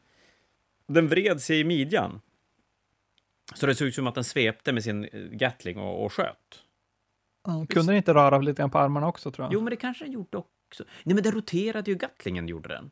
[0.86, 2.20] den vred sig i midjan.
[3.54, 6.64] Så det såg ut som att den svepte med sin Gatling och, och sköt.
[7.48, 9.52] Mm, kunde den inte röra lite grann på armarna också tror jag?
[9.52, 10.84] Jo, men det kanske den gjorde också.
[11.04, 12.90] Nej, men den roterade ju Gatlingen, gjorde den.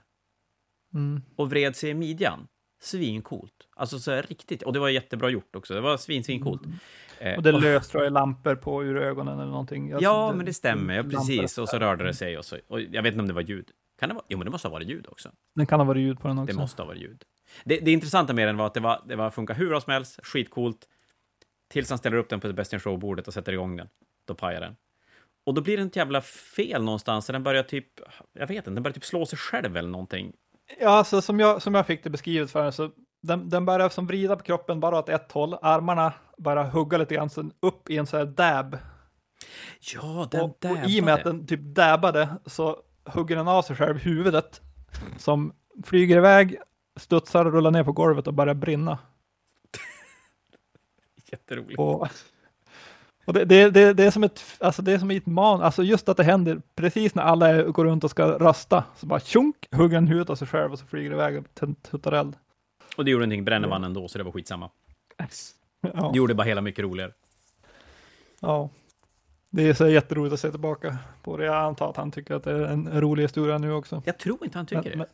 [0.95, 1.23] Mm.
[1.37, 2.49] Och vred sig i midjan.
[2.81, 3.69] Svincoolt.
[3.77, 4.63] Alltså så här, riktigt.
[4.63, 5.75] Och det var jättebra gjort också.
[5.75, 6.63] Det var svin, svincoolt.
[6.65, 6.79] Mm.
[7.19, 9.93] Eh, och det lös tror jag lampor på ur ögonen eller någonting.
[9.93, 10.95] Alltså, ja, det, men det stämmer.
[10.95, 11.59] Ja, precis.
[11.59, 12.39] Och så rörde det sig.
[12.39, 13.71] Och, så, och jag vet inte om det var ljud.
[13.99, 14.25] Kan det vara?
[14.29, 15.31] Jo, men det måste ha varit ljud också.
[15.55, 16.55] Det kan ha varit ljud på den också.
[16.55, 17.23] Det måste ha varit ljud.
[17.65, 19.93] Det, det intressanta med den var att det, var, det var, funkar hur bra som
[19.93, 20.89] helst, skitcoolt,
[21.69, 23.89] tills han ställer upp den på Best in Show-bordet och sätter igång den
[24.27, 24.77] då pajar den.
[25.45, 27.87] Och då blir det ett jävla fel någonstans, den börjar typ,
[28.33, 30.33] jag vet inte, den börjar typ slå sig själv eller någonting.
[30.81, 32.91] Ja, alltså som jag, som jag fick det beskrivet för så
[33.23, 37.15] den, den börjar som vrida på kroppen bara åt ett håll, armarna bara hugga lite
[37.15, 38.79] grann, sen upp i en sån här dab.
[39.95, 43.63] Ja, den och, och i och med att den typ dabbade så hugger den av
[43.63, 44.61] sig själv huvudet
[45.19, 46.57] som flyger iväg,
[46.97, 48.99] studsar och rullar ner på golvet och börjar brinna.
[51.33, 51.79] Jätteroligt.
[51.79, 52.09] Och,
[53.27, 55.83] och det, det, det, det, är som ett, alltså det är som ett man, alltså
[55.83, 59.57] just att det händer precis när alla går runt och ska rösta, så bara tjonk,
[59.73, 61.45] hugger han huvudet av sig själv och så flyger det iväg och
[61.83, 62.37] tuttar eld.
[62.97, 64.71] Och det gjorde ingenting, Brenner vann ändå, så det var skitsamma.
[65.81, 66.11] Ja.
[66.13, 67.13] Det gjorde bara hela mycket roligare.
[68.41, 68.71] ja.
[69.51, 71.45] Det är så jätteroligt att se tillbaka på det.
[71.45, 74.03] Jag antar att han tycker att det är en rolig historia nu också.
[74.07, 74.97] Jag tror inte han tycker Men- det.
[74.97, 75.07] men-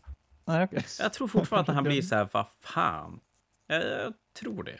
[0.44, 0.84] Nej, okej.
[1.00, 3.20] Jag tror fortfarande att han blir så här, vad fan?
[3.66, 4.78] Jag, jag tror det.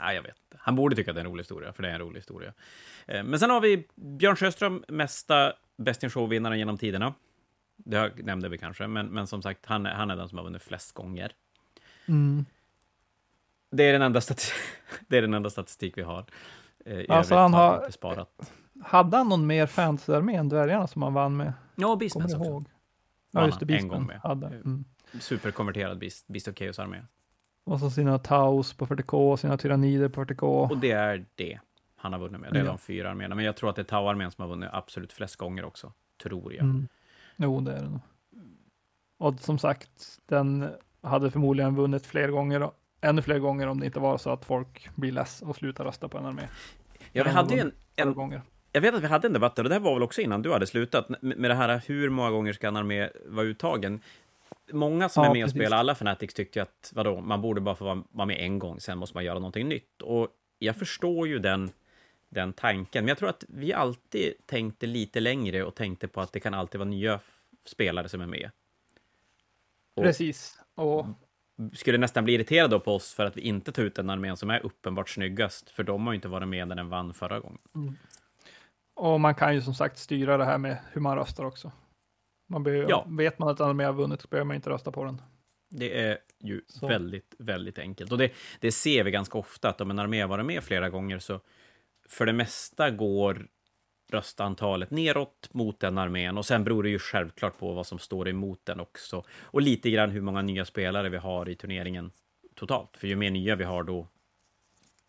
[0.00, 0.56] Nej, jag vet inte.
[0.64, 2.52] Han borde tycka att det är en rolig historia, för det är en rolig historia.
[3.06, 7.14] Eh, Men sen har vi Björn Sjöström, mesta Best in Show-vinnaren genom tiderna.
[7.76, 10.44] Det nämnde vi kanske, men, men som sagt, han är, han är den som har
[10.44, 11.32] vunnit flest gånger.
[12.06, 12.44] Mm.
[13.70, 14.20] Det är den enda,
[15.08, 16.24] det är den enda statistik vi har.
[16.84, 18.52] Eh, I Alltså, han har har- sparat.
[18.84, 21.52] Hade han någon mer fantasyarmé än dvärgarna som han vann med?
[21.74, 22.36] Ja, du också.
[22.36, 22.66] ihåg?
[23.30, 24.20] Ja, just det, han en Beastman gång med.
[24.20, 24.46] hade.
[24.46, 24.84] Mm.
[25.20, 27.02] Superkonverterad Beast, Beast of Chaos armé.
[27.64, 30.70] Och så sina Taus på 40K, sina Tyrannider på 40K.
[30.70, 31.58] Och det är det
[31.96, 32.52] han har vunnit med.
[32.52, 32.68] Det är Ja.
[32.68, 33.34] de fyra arméerna.
[33.34, 35.92] Men jag tror att det är Tau-armén som har vunnit absolut flest gånger också.
[36.22, 36.62] Tror jag.
[36.64, 36.88] Mm.
[37.36, 38.00] Jo, det är det nog.
[39.18, 40.68] Och som sagt, den
[41.02, 44.88] hade förmodligen vunnit fler gånger, ännu fler gånger om det inte var så att folk
[44.94, 46.42] blir less och slutar rösta på en armé.
[47.12, 48.42] Ja, vi hade ju en, en, gånger.
[48.72, 50.52] jag vet att vi hade en debatt, och det här var väl också innan du
[50.52, 54.00] hade slutat, med med det här hur många gånger ska en armé vara uttagen?
[54.72, 55.60] Många som Ja, är med och precis.
[55.60, 58.80] spelar alla Fanatics tyckte ju att vadå, man borde bara få vara, med en gång,
[58.80, 60.02] sen måste man göra någonting nytt.
[60.02, 61.70] Och jag förstår ju den,
[62.28, 66.32] den tanken, men jag tror att vi alltid tänkte lite längre och tänkte på att
[66.32, 67.20] det kan alltid vara nya
[67.66, 68.50] spelare som är med.
[69.94, 70.58] Och- Precis.
[70.74, 71.06] Och
[71.72, 74.36] skulle nästan bli irriterad då på oss för att vi inte tar ut den armén
[74.36, 77.40] som är uppenbart snyggast, för de har ju inte varit med när den vann förra
[77.40, 77.58] gången.
[78.94, 81.72] Och man kan ju som sagt styra det här med hur man röstar också.
[82.54, 83.06] Man behöver, Ja.
[83.08, 85.22] Vet man att armé har vunnit så behöver man inte rösta på den.
[85.70, 86.88] Det är ju Så.
[86.88, 88.12] väldigt, väldigt enkelt.
[88.12, 90.90] Och det, det ser vi ganska ofta, att om en armé har varit med flera
[90.90, 91.40] gånger så
[92.08, 93.46] för det mesta går
[94.12, 98.28] röstantalet neråt mot den armén och sen beror det ju självklart på vad som står
[98.28, 99.24] emot den också.
[99.42, 102.10] Och lite grann hur många nya spelare vi har i turneringen
[102.54, 102.96] totalt.
[102.96, 104.08] För ju mer nya vi har då,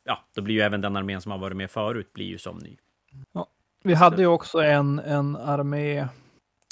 [0.03, 2.58] ja, då blir ju även den armén som har varit med förut blir ju som
[2.58, 2.77] ny.
[3.84, 6.08] Vi hade ju också en, en armé,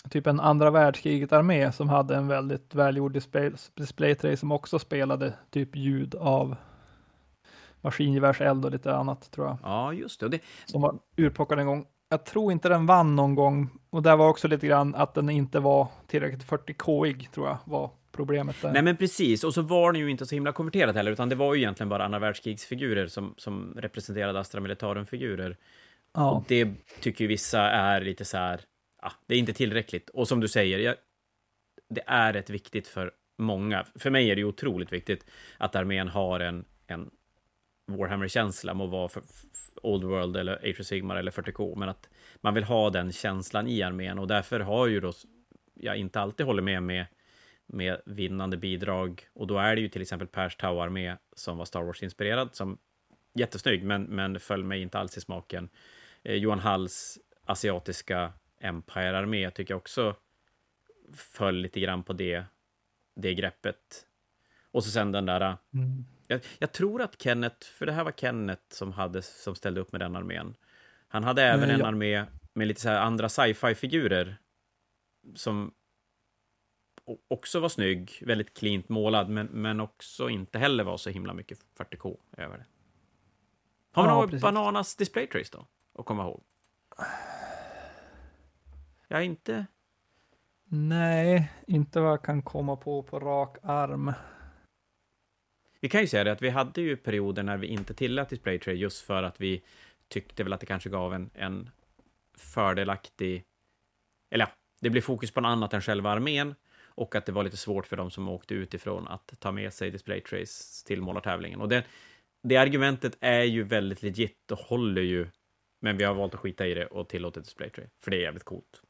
[0.09, 5.75] typ en andra världskriget-armé som hade en väldigt välgjord display, display som också spelade typ
[5.75, 6.55] ljud av
[7.81, 9.57] maskingevärseld och lite annat tror jag.
[9.63, 10.29] Ja, just det.
[10.29, 11.85] Det Som var urplockad en gång.
[12.09, 15.29] Jag tror inte den vann någon gång och där var också lite grann att den
[15.29, 18.73] inte var tillräckligt 40k-ig tror jag var problemet där.
[18.73, 19.43] Nej, men precis.
[19.43, 21.89] Och så var den ju inte så himla konverterad heller, utan det var ju egentligen
[21.89, 25.57] bara andra världskrigsfigurer som, som representerade Astra Militarum-figurer.
[26.13, 26.31] ja.
[26.31, 28.61] Och det tycker ju vissa är lite så här,
[29.03, 30.09] ja, det är inte tillräckligt.
[30.09, 30.95] Och som du säger, jag,
[31.89, 33.85] det är rätt viktigt för många.
[33.95, 35.25] För mig är det otroligt viktigt
[35.57, 37.11] att armén har en, en
[37.87, 42.09] Warhammer-känsla, må vara för, för Old World eller Age of Sigmar eller 40K, men att
[42.41, 45.13] man vill ha den känslan i armén och därför har ju då
[45.73, 47.05] jag inte alltid håller med med
[47.65, 51.83] med vinnande bidrag och då är det ju till exempel Pers Tau-armé som var Star
[51.83, 52.77] Wars-inspirerad som
[53.33, 55.69] jättesnygg men, men föll mig inte alls i smaken.
[56.23, 58.33] Eh, Johan Halls asiatiska
[58.63, 60.15] Empire-armé tycker jag också
[61.13, 62.43] föll lite grann på det,
[63.15, 64.07] det greppet.
[64.71, 66.05] Och så sen den där Mm.
[66.27, 69.91] jag, jag tror att Kenneth, för det här var Kenneth som, hade, som ställde upp
[69.91, 70.55] med den armén.
[71.07, 71.87] Han hade även Eh, en ja.
[71.87, 74.37] armé med lite så andra sci-fi-figurer
[75.35, 75.73] som
[77.27, 81.59] också var snygg, väldigt cleant målad, men, men också inte heller var så himla mycket
[81.77, 82.65] 40K över det.
[83.91, 84.41] Har vi Ja, precis.
[84.41, 85.67] Bananas Display Trace då?
[85.99, 86.43] Att komma ihåg.
[89.13, 89.65] Jag inte...
[90.65, 94.13] Nej, inte vad jag kan komma på på rak arm.
[95.81, 98.59] Vi kan ju säga det att vi hade ju perioder när vi inte tillät display
[98.59, 99.63] tray just för att vi
[100.07, 101.69] tyckte väl att det kanske gav en, en
[102.37, 103.43] fördelaktig...
[104.31, 107.43] Eller ja, det blev fokus på något annat än själva armén och att det var
[107.43, 111.61] lite svårt för de som åkte utifrån att ta med sig display trays till målartävlingen.
[111.61, 111.83] Och det,
[112.43, 115.27] det argumentet är ju väldigt legit och håller ju,
[115.81, 118.21] men vi har valt att skita i det och tillåtit display tray, för det är
[118.21, 118.82] jävligt coolt.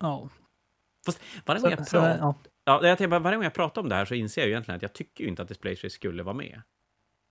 [0.00, 0.28] Ja.
[1.06, 2.34] Fast varje gång jag Så, pratar ja.
[2.64, 4.82] Ja, jag varje gång jag pratar om det här så inser jag ju egentligen att
[4.82, 6.62] jag tycker ju inte att Display Trace skulle vara med.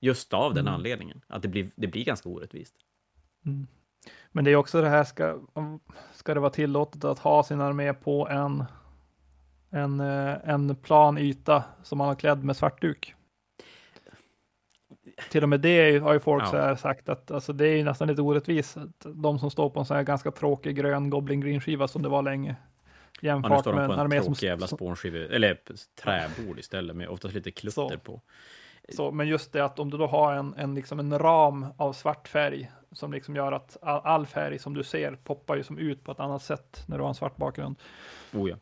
[0.01, 0.73] Just av den Mm.
[0.73, 1.21] anledningen.
[1.27, 2.75] Att det blir, det blir ganska orättvist.
[3.45, 3.67] Mm.
[4.31, 5.39] Men det är också det här, ska,
[6.13, 8.65] ska det vara tillåtet att ha sin armé på en,
[9.69, 13.15] en, eh, en plan yta som man har klädd med svartduk?
[15.31, 16.75] Till och med det har ju folk Ja.
[16.75, 18.77] sagt att alltså, det är ju nästan lite orättvist.
[18.77, 22.01] Att de som står på en sån här ganska tråkig grön Goblin Green skiva som
[22.01, 22.55] det var länge.
[23.21, 25.57] Ja, nu Jämfört står med de en på en som, tråkig jävla som, spånskiva, eller
[26.03, 27.99] träbord istället med oftast lite klutter Så.
[27.99, 28.21] på.
[28.95, 31.93] Så, men just det att om du då har en, en, liksom en ram av
[31.93, 35.77] svart färg som liksom gör att all, all färg som du ser poppar ju som
[35.77, 37.75] ut på ett annat sätt när du har en svart bakgrund.
[38.33, 38.55] Oh ja.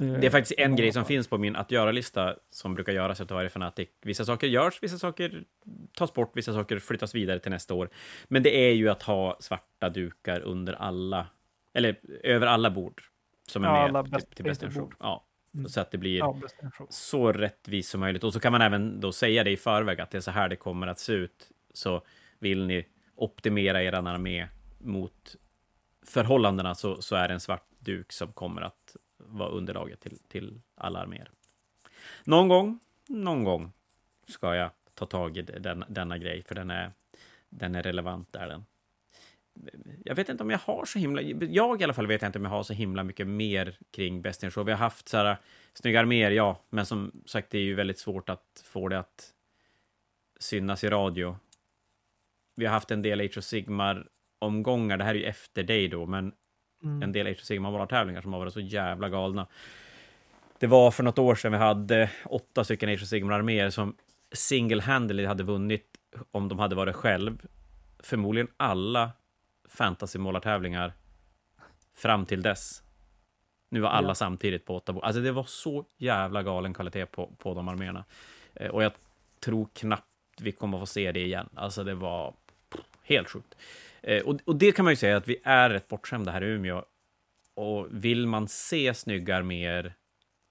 [0.00, 3.20] Det är faktiskt en Eh, grej som finns på min att göra-lista som brukar göras
[3.20, 3.88] efter varje Fanatic.
[4.02, 5.44] Vissa saker görs, vissa saker
[5.94, 7.90] tas bort, vissa saker flyttas vidare till nästa år.
[8.28, 11.26] Men det är ju att ha svarta dukar under alla,
[11.74, 13.02] eller över alla bord
[13.48, 14.72] som är Ja, med alla till, Best Show.
[14.74, 14.94] bord.
[15.00, 15.68] Ja, Mm.
[15.68, 16.40] så att det blir Ja,
[16.88, 18.24] så rättvist som möjligt.
[18.24, 20.48] Och så kan man även då säga det i förväg att det är så här
[20.48, 21.50] det kommer att se ut.
[21.74, 22.02] Så
[22.38, 25.36] vill ni optimera er armé mot
[26.06, 28.96] förhållandena så, så är det en svart duk som kommer att
[29.30, 31.30] vara underlaget till, till alla arméer.
[32.24, 33.72] Någon gång, någon gång
[34.28, 36.92] ska jag ta tag i den, denna grej, för den är,
[37.48, 38.64] den är relevant där den.
[40.04, 41.22] Jag vet inte om jag har så himla...
[41.22, 44.42] Jag i alla fall vet inte om jag har så himla mycket mer kring Best
[44.42, 44.66] in Show.
[44.66, 45.36] Vi har haft så här äh,
[45.74, 49.34] snygga arméer, ja, men som sagt, det är ju väldigt svårt att få det att
[50.38, 51.36] synas i radio.
[52.56, 56.06] Vi har haft en del Age of Sigmar-omgångar, det här är ju efter dig då,
[56.06, 56.32] men
[56.82, 57.02] Mm.
[57.02, 59.46] en del Age of Sigmar-målartävlingar som har varit så jävla galna.
[60.58, 63.96] Det var för något år sedan vi hade åtta stycken Age of Sigmar-arméer som
[64.32, 65.86] single-handedly hade vunnit
[66.30, 67.46] om de hade varit själv.
[67.98, 69.10] Förmodligen alla
[69.68, 70.92] fantasy-målartävlingar
[71.94, 72.82] fram till dess.
[73.68, 74.14] Nu var alla Ja.
[74.14, 75.04] samtidigt på åtta bord.
[75.04, 78.04] Alltså det var så jävla galen kvalitet på, på de arméerna.
[78.54, 78.92] Eh, Och jag
[79.40, 80.04] tror knappt
[80.40, 81.48] vi kommer att få se det igen.
[81.54, 82.34] Alltså det var
[83.02, 83.54] helt sjukt.
[84.02, 86.46] Eh, och, och det kan man ju säga att vi är rätt bortskämda här i
[86.46, 86.84] Umeå.
[87.54, 89.94] Och vill man se snygga arméer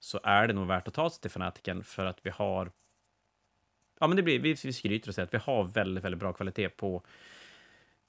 [0.00, 2.72] så är det nog värt att ta sig till Fanatiken för att vi har...
[4.00, 6.32] Ja, men det blir, vi, vi skryter och säger att vi har väldigt, väldigt bra
[6.32, 7.02] kvalitet på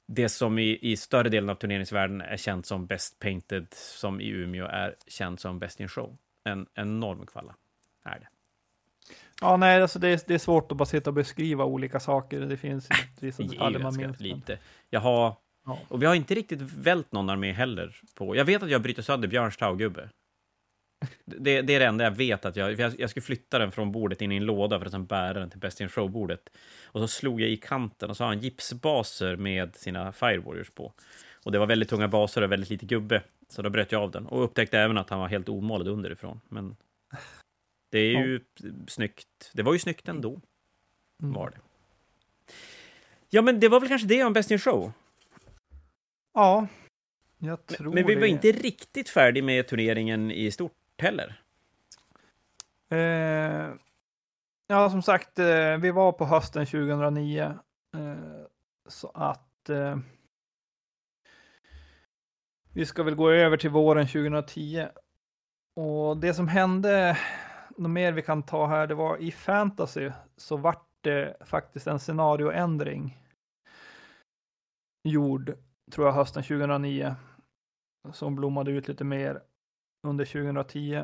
[0.05, 4.27] det som i, i större delen av turneringsvärlden är känt som Best Painted, som i
[4.27, 6.17] Umeå är känt som Best in Show.
[6.43, 7.55] En enorm kvalla
[8.03, 8.27] är det.
[9.41, 12.39] Ja, nej, alltså det, är, det är svårt att bara sitta och beskriva olika saker.
[12.39, 14.19] Det finns vissa detaljer man minns.
[14.19, 14.59] lite.
[14.89, 15.35] Jag har...
[15.65, 15.79] Ja.
[15.87, 17.95] Och vi har inte riktigt vält någon armé heller.
[18.15, 18.35] På.
[18.35, 20.09] Jag vet att jag bryter sönder Björns taugubbe.
[21.25, 22.79] Det, det är det enda jag vet att jag...
[22.79, 25.39] Jag, jag skulle flytta den från bordet in i en låda för att sen bära
[25.39, 26.49] den till Best in Show-bordet.
[26.85, 30.69] Och så slog jag i kanten och så har han gipsbaser med sina Fire Warriors
[30.69, 30.93] på.
[31.43, 33.21] Och det var väldigt tunga baser och väldigt lite gubbe.
[33.49, 34.25] Så då bröt jag av den.
[34.25, 36.41] Och upptäckte även att han var helt omålad underifrån.
[36.49, 36.75] Men
[37.91, 38.39] det är ju
[38.87, 39.51] snyggt.
[39.53, 40.41] Det var ju snyggt ändå,
[41.23, 41.33] Mm.
[41.33, 41.57] var det.
[43.29, 44.91] Ja, men det var väl kanske det om Best in Show.
[46.33, 46.67] Ja,
[47.37, 48.27] jag tror Men vi var det.
[48.27, 51.41] inte riktigt färdig med turneringen i stort heller.
[52.89, 53.69] Eh,
[54.67, 57.41] ja, som sagt, eh, vi var på hösten 2009.
[57.97, 58.15] Eh,
[58.87, 59.97] så att eh,
[62.73, 64.87] vi ska väl gå över till våren 2010.
[65.75, 67.17] Och det som hände,
[67.81, 71.99] något mer vi kan ta här, det var i fantasy så vart det faktiskt en
[71.99, 73.17] scenarioändring
[75.03, 75.53] gjord,
[75.91, 77.15] tror jag, hösten 2009.
[78.13, 79.41] Som blommade ut lite mer
[80.07, 81.03] under 2010.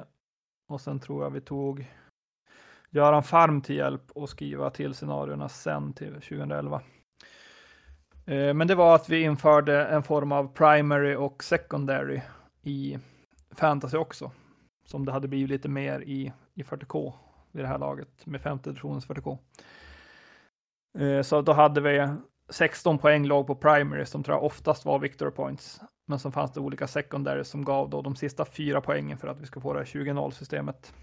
[0.71, 1.87] Och sen tror jag vi tog
[2.89, 6.81] Göran Farm till hjälp och skriva till scenarierna sen till 2011.
[8.25, 12.21] Eh, men det var att vi införde en form av primary och secondary
[12.63, 12.97] i
[13.51, 14.31] fantasy också.
[14.85, 17.13] Som det hade blivit lite mer i, i 40K
[17.51, 19.37] vid det här laget med femte editionens 40K.
[20.99, 22.07] Eh, Så då hade vi
[22.49, 25.81] 16 poäng låg på primary som tror jag oftast var victory points.
[26.07, 29.41] Men så fanns det olika secondary som gav då de sista fyra poängen för att
[29.41, 30.93] vi ska få det här 20-0 systemet.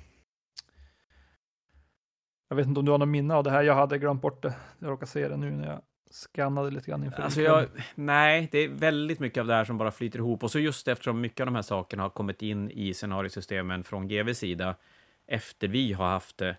[2.49, 3.63] Jag vet inte om du har något minne av det här.
[3.63, 4.55] Jag hade glömt bort det.
[4.79, 8.59] Jag råkar se det nu när jag skannade lite grann inför Alltså jag, nej, det
[8.59, 10.43] är väldigt mycket av det här som bara flyter ihop.
[10.43, 14.09] Och så just eftersom mycket av de här sakerna har kommit in i scenariosystemen från
[14.09, 14.77] GVs sida
[15.27, 16.57] efter vi har haft det,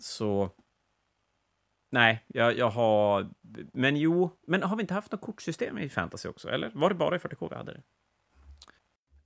[0.00, 0.50] så...
[1.92, 3.30] Nej, jag, jag har...
[3.72, 6.48] Men jo, men har vi inte haft något kortsystem i fantasy också?
[6.48, 7.82] Eller var det bara i 40K vi hade det?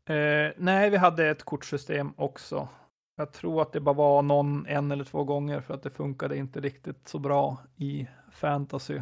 [0.06, 2.68] Eh, nej, vi hade ett kortsystem också.
[3.16, 6.36] Jag tror att det bara var någon en eller två gånger för att det funkade
[6.36, 9.00] inte riktigt så bra i fantasy.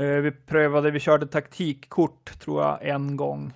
[0.00, 3.52] Eh, vi prövade, vi körde taktikkort tror jag en gång.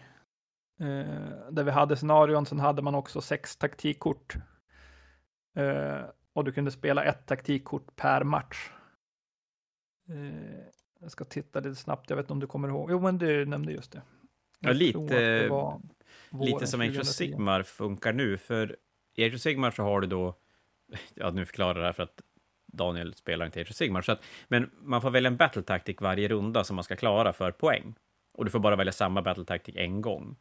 [0.80, 4.34] Eh, där vi hade scenarion, sen hade man också sex taktikkort.
[5.56, 6.00] Eh,
[6.33, 8.70] och du kunde spela ett taktikkort per match.
[10.08, 10.64] Eh,
[11.00, 12.90] jag ska titta lite snabbt, jag vet inte om du kommer ihåg.
[12.90, 14.02] Jo, men du nämnde just det.
[14.60, 15.48] Ja, lite- det
[16.40, 17.12] Lite som Age of 2010.
[17.12, 18.77] Sigmar funkar nu, för
[19.14, 20.35] i Age Sigmar så har du då...
[21.14, 22.22] Ja, nu förklarar jag det här för att
[22.72, 25.96] Daniel spelar inte Age of Sigmar, så att, men man får välja en battle tactic
[26.00, 27.94] varje runda som man ska klara för poäng.
[28.35, 30.37] Och du får bara välja samma battle tactic en gång.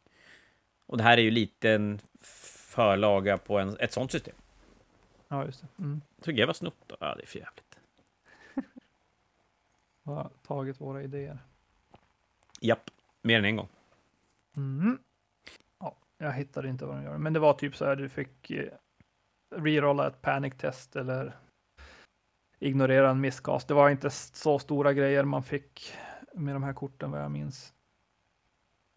[0.86, 4.34] Och det här är ju lite en förlaga på en, ett sånt system.
[5.28, 5.82] Ja, just det.
[5.82, 6.00] Mm.
[6.24, 6.96] Så GW har snott då?
[7.00, 7.78] Ja, det är för jävligt.
[10.04, 11.38] Har tagit våra idéer.
[12.60, 12.90] Japp,
[13.22, 13.68] mer än en gång.
[14.56, 14.98] Mm.
[15.78, 18.50] Ja, jag hittade inte vad de gör, men det var typ så här du fick
[18.50, 18.72] eh,
[19.50, 21.36] rerolla ett panic-test eller
[22.58, 23.68] ignorera en misscast.
[23.68, 25.94] Det var inte så stora grejer man fick
[26.32, 27.74] med de här korten vad jag minns.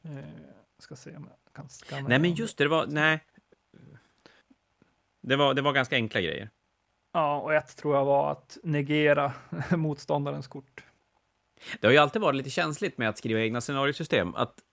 [0.04, 0.26] Eh,
[0.78, 1.47] ska se om jag
[2.08, 2.86] Nej, men just det, det var...
[2.88, 3.20] Nej.
[5.22, 6.50] Det var, det var ganska enkla grejer.
[7.14, 9.34] Ja, och ett tror jag var att negera
[9.72, 10.84] motståndarens kort.
[11.80, 14.36] Det har ju alltid varit lite känsligt med att skriva egna scenariosystem.
[14.36, 14.64] Att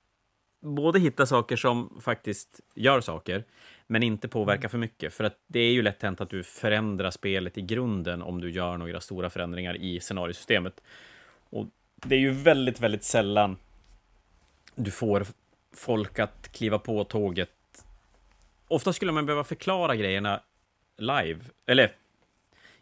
[0.61, 3.45] både hitta saker som faktiskt gör saker,
[3.87, 5.15] men inte påverkar för mycket.
[5.15, 8.51] För att det är ju lätt hänt att du förändrar spelet i grunden om du
[8.51, 10.81] gör några stora förändringar i scenariosystemet.
[11.51, 13.57] Och det är ju väldigt, väldigt sällan
[14.75, 15.27] du får
[15.77, 17.51] folk att kliva på tåget.
[18.69, 20.41] Ofta skulle man behöva förklara grejerna
[20.97, 21.97] live, eller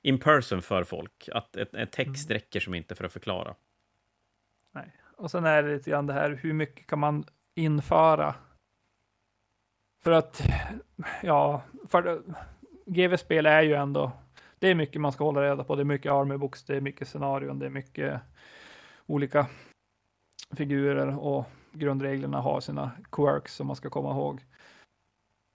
[0.03, 1.29] in person för folk.
[1.33, 2.35] Att ett, ett text Mm.
[2.35, 3.55] räcker som inte för att förklara.
[4.73, 4.97] Nej.
[5.17, 7.25] Och sen är det lite grann det här, hur mycket kan man
[7.55, 8.35] införa?
[10.03, 10.43] För att,
[11.23, 12.23] ja, för
[12.87, 14.13] GV-spel är ju ändå,
[14.59, 15.77] det är mycket man ska hålla reda på.
[15.77, 18.21] Det är mycket armorbooks, det är mycket scenarion, det är mycket
[19.07, 19.47] olika
[20.57, 24.41] figurer och grundreglerna har sina quirks som man ska komma ihåg.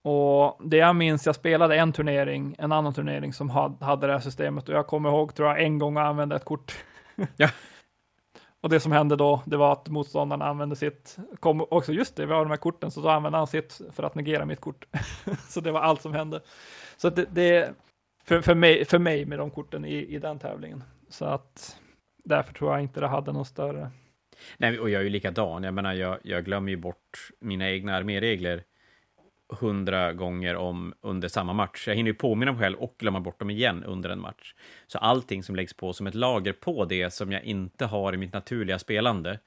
[0.04, 4.12] Och det jag minns, jag spelade en turnering, en annan turnering som had- hade det
[4.12, 6.84] här systemet och jag kommer ihåg, tror jag, en gång att använda ett kort.
[7.36, 7.48] Ja.
[8.60, 12.26] Och det som hände då, det var att motståndaren använde sitt, kom också just det,
[12.26, 14.86] vi har de här korten, så då använde han sitt för att negera mitt kort.
[15.48, 16.40] så det var allt som hände.
[16.96, 17.74] Så det, det
[18.24, 20.84] för, för, mig, för mig med de korten i, i den tävlingen.
[21.08, 21.76] Så att
[22.24, 23.90] därför tror jag inte det hade någon större.
[24.56, 25.62] Nej, och jag är ju likadan.
[25.62, 28.62] Jag menar, jag, jag glömmer ju bort mina egna arméregler
[29.48, 31.88] hundra gånger om under samma match.
[31.88, 34.54] Jag hinner ju påminna mig själv och glömma bort dem igen under en match.
[34.86, 38.16] Så allting som läggs på som ett lager på det som jag inte har i
[38.16, 39.38] mitt naturliga spelande,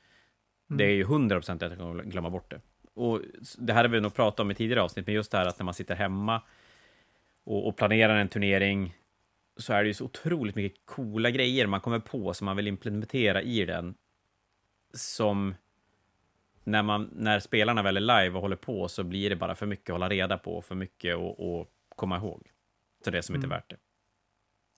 [0.67, 2.61] det är ju hundra procent att jag kommer glömma bort det.
[2.93, 3.21] Och
[3.57, 5.59] det här har vi nog pratat om i tidigare avsnitt, men just det här att
[5.59, 6.41] när man sitter hemma
[7.43, 8.95] och, och planerar en turnering
[9.57, 12.67] så är det ju så otroligt mycket coola grejer man kommer på som man vill
[12.67, 13.95] implementera i den
[14.93, 15.55] som
[16.63, 19.65] när, man, när spelarna väl är live och håller på så blir det bara för
[19.65, 22.51] mycket att hålla reda på, för mycket att, att komma ihåg.
[23.05, 23.57] Så det är som inte är Mm.
[23.57, 23.77] värt det.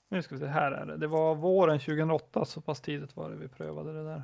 [0.10, 0.98] Nu ska vi se, här är det.
[0.98, 4.24] Det var våren 2008, så pass tidigt var det vi prövade det där.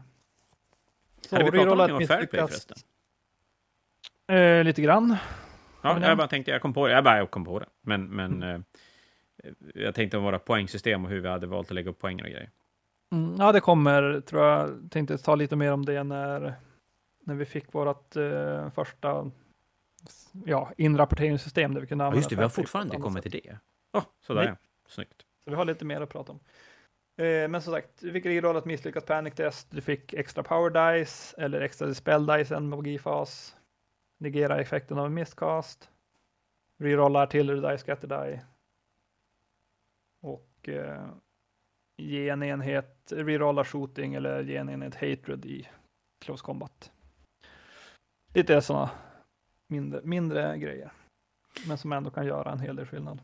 [1.22, 2.78] Så, Hade vi pratat någonting om fair play misslyckat- förresten?
[4.28, 5.16] Eh, lite grann.
[5.82, 6.94] Ja, jag bara tänkte, jag kom på det.
[6.94, 7.66] Jag bara kom på det.
[7.82, 8.60] Men, men eh,
[9.76, 12.32] jag tänkte om våra poängsystem och hur vi hade valt att lägga upp poängen och
[12.32, 12.50] grejer.
[13.12, 16.54] Mm, ja, det kommer, tror jag, tänkte ta lite mer om det när,
[17.24, 19.32] när vi fick vårt eh, första
[20.46, 23.32] ja, inrapporteringssystem där vi kunde Ja, använda just det, vi har fortfarande inte kommit till
[23.32, 23.58] det.
[23.94, 24.50] Oh, sådär Nej.
[24.50, 24.68] ja.
[24.88, 25.26] Snyggt.
[25.44, 26.40] Så vi har lite mer att prata om.
[27.18, 31.00] Eh, men som sagt, du fick rerolla ett misslyckat panic test, du fick extra power
[31.00, 33.56] dice eller extra dispel dice, en magifas,
[34.18, 35.90] negera effekten av en miscast,
[36.78, 38.42] rerolla artillery die, scatter die
[40.22, 41.08] och eh,
[42.00, 45.68] ge en enhet, rerolla shooting eller ge en enhet hatred i
[46.26, 46.92] close combat.
[48.34, 48.90] Lite sådana
[49.68, 50.92] mindre, mindre grejer,
[51.68, 53.22] men som ändå kan göra en hel del skillnad.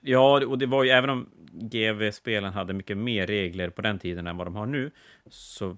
[0.00, 4.26] Ja, och det var ju, även om GV-spelen hade mycket mer regler på den tiden
[4.26, 4.90] än vad de har nu,
[5.26, 5.76] så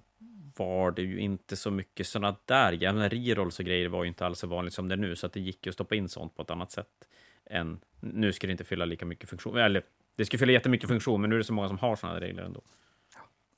[0.57, 4.09] var det ju inte så mycket sådana där, jag menar, rerolls och grejer var ju
[4.09, 5.95] inte alls så vanligt som det är nu, så att det gick ju att stoppa
[5.95, 7.09] in sånt på ett annat sätt
[7.51, 9.83] än, nu ska det inte fylla lika mycket funktion, eller
[10.17, 12.43] det skulle fylla jättemycket funktion, men nu är det så många som har sådana regler
[12.43, 12.61] ändå.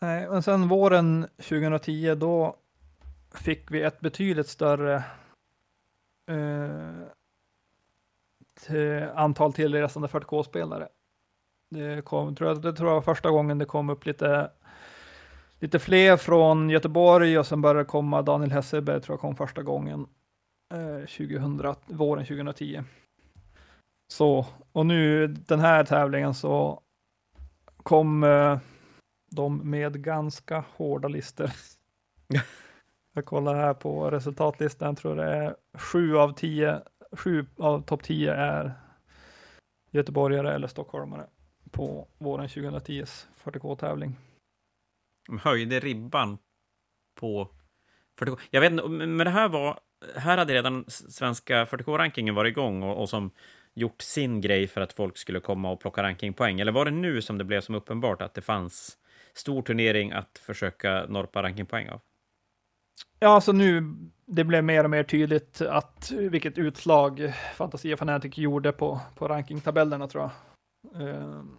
[0.01, 2.57] Nej, men sen våren 2010 då
[3.35, 4.95] fick vi ett betydligt större
[6.27, 7.07] eh,
[8.61, 10.89] till antal tillresande 40K-spelare.
[11.69, 14.51] Det, kom, tror jag, det tror jag var första gången det kom upp lite,
[15.59, 19.63] lite fler från Göteborg och sen började det komma Daniel Hesselberg tror jag kom första
[19.63, 20.07] gången
[20.75, 22.83] eh, 2000, våren 2010.
[24.13, 26.83] Så, och nu den här tävlingen så
[27.77, 28.59] kom eh,
[29.31, 31.51] de med ganska hårda listor.
[33.15, 36.83] Jag kollar här på resultatlistan, jag tror det är sju av tio,
[37.13, 38.73] sju av topp tio är
[39.91, 41.27] göteborgare eller stockholmare
[41.71, 44.17] på våren 2010s 40K-tävling.
[45.27, 46.39] De höjde ribban
[47.21, 47.49] på
[48.21, 48.39] 40K.
[48.51, 49.81] Jag vet inte, men det här var...
[50.17, 53.31] Här hade redan svenska 40K-rankingen varit igång och, och som
[53.75, 56.61] gjort sin grej för att folk skulle komma och plocka rankingpoäng.
[56.61, 58.99] Eller var det nu som det blev som uppenbart att det fanns
[59.35, 62.01] stor turnering att försöka norpa rankingpoäng av?
[63.19, 63.95] Ja, alltså nu,
[64.27, 70.09] det blev mer och mer tydligt att vilket utslag Fantasia Fanatic gjorde på, på rankingtabellerna
[70.09, 70.33] tror jag.
[71.03, 71.59] Ehm,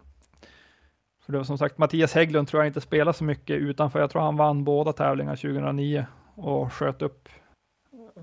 [1.24, 4.00] För det var som sagt, Mattias Hägglund tror jag inte spelar så mycket utanför.
[4.00, 7.28] Jag tror han vann båda tävlingarna 2009 och sköt upp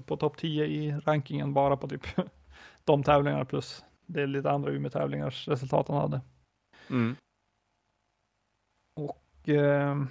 [0.06, 2.08] på topp 10 i rankingen bara på typ
[2.84, 6.22] de tävlingarna plus det är lite andra Umeå-tävlingars resultat han hade.
[6.90, 7.16] Mm.
[8.96, 10.04] Och eh,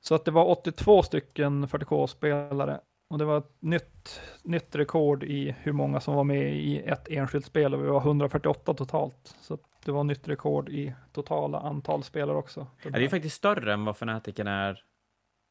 [0.00, 2.80] så att det var 82 stycken 40K-spelare
[3.10, 7.08] och det var ett nytt, nytt rekord i hur många som var med i ett
[7.08, 9.36] enskilt spel och vi var 148 totalt.
[9.40, 12.66] Så det var nytt rekord i totala antal spelare också.
[12.82, 14.84] Ja, det är faktiskt större än vad Fanatiken är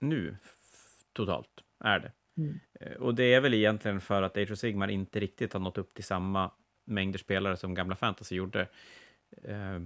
[0.01, 0.37] nu,
[1.13, 2.11] totalt, är det.
[2.37, 2.59] Mm.
[2.79, 5.77] Eh, och det är väl egentligen för att Age of Sigmar inte riktigt har nått
[5.77, 6.51] upp till samma
[6.85, 8.61] mängder spelare som gamla Fantasy gjorde.
[9.43, 9.79] Eh,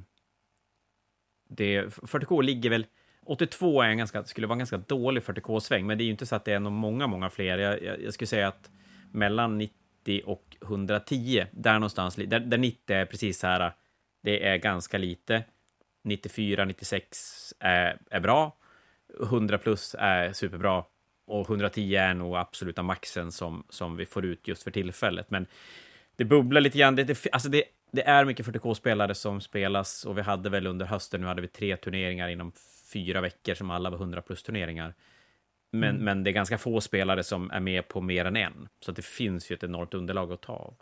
[1.50, 2.86] det, 40K ligger väl...
[3.26, 6.26] 82 är en ganska, skulle vara en ganska dålig 40K-sväng, men det är ju inte
[6.26, 7.58] så att det är nog många, många fler.
[7.58, 8.72] Jag, jag, jag skulle säga att
[9.12, 13.74] mellan 90 och 110, där någonstans, där, där 90 är precis så här,
[14.24, 15.43] det är ganska lite.
[16.04, 18.58] 94, 96 är, är bra.
[19.22, 20.84] 100 plus är superbra.
[21.28, 25.30] Och 110 är nog absoluta maxen som, som vi får ut just för tillfället.
[25.32, 25.48] Men
[26.16, 26.96] det bubblar lite grann.
[26.96, 30.86] Det, det, alltså det, det är mycket 40K-spelare som spelas och vi hade väl under
[30.86, 32.52] hösten, nu hade vi tre turneringar inom
[32.94, 34.94] fyra veckor som alla var 100 plus turneringar.
[35.72, 36.04] Men, Mm.
[36.06, 38.96] men det är ganska få spelare som är med på mer än en, så att
[38.96, 40.74] det finns ju ett enormt underlag att ta av.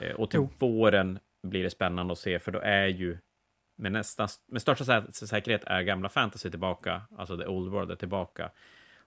[0.00, 0.50] Eh, Och till Jo.
[0.58, 3.18] våren blir det spännande att se, för då är ju
[3.76, 7.96] med, nästan, med största sä- säkerhet är gamla fantasy tillbaka, alltså the old world är
[7.96, 8.50] tillbaka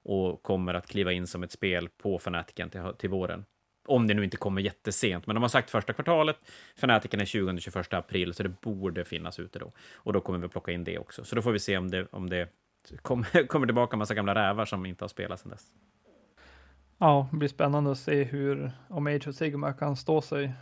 [0.03, 3.45] och kommer att kliva in som ett spel på Fanatiken till, till våren.
[3.87, 6.37] Om det nu inte kommer jättesent, men de har sagt första kvartalet.
[6.77, 9.71] Fanatiken är 20-21 april, så det borde finnas ute då.
[9.93, 11.23] Och då kommer vi plocka in det också.
[11.23, 12.49] Så då får vi se om det, om det
[13.01, 15.65] kommer, kommer tillbaka en massa gamla rävar som inte har spelat sedan dess.
[16.97, 20.53] Ja, det blir spännande att se hur, om Age of Sigmar kan stå sig.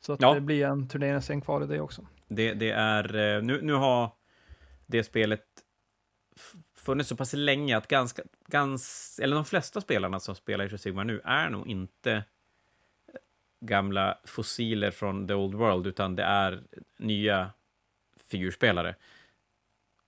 [0.00, 0.34] Så att Ja.
[0.34, 2.06] det blir en turneringsscen kvar i det också.
[2.28, 4.10] Det, det är, eh, nu, nu har
[4.86, 5.44] det spelet
[6.84, 11.04] funnits så pass länge att ganska, gans, eller de flesta spelarna som spelar of Sigmar
[11.04, 12.24] nu är nog inte
[13.60, 16.62] gamla fossiler från the old world, utan det är
[16.98, 17.50] nya
[18.26, 18.94] figurspelare.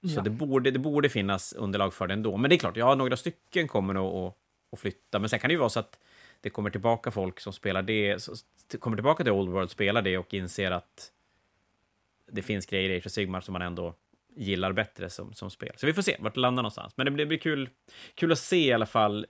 [0.03, 0.23] Så Ja.
[0.23, 2.37] det, borde, det borde finnas underlag för det ändå.
[2.37, 4.35] Men det är klart, ja, några stycken kommer att,
[4.73, 5.19] att flytta.
[5.19, 5.99] Men sen kan det ju vara så att
[6.41, 8.35] det kommer tillbaka folk som spelar det, så,
[8.79, 11.13] kommer tillbaka till Old World, spelar det och inser att
[12.33, 13.95] det finns grejer i Age of Sigmar som man ändå
[14.37, 15.73] gillar bättre som, som spel.
[15.77, 16.97] Så vi får se vart det landar någonstans.
[16.97, 17.71] Men det blir, det blir kul,
[18.15, 19.27] kul att se i alla fall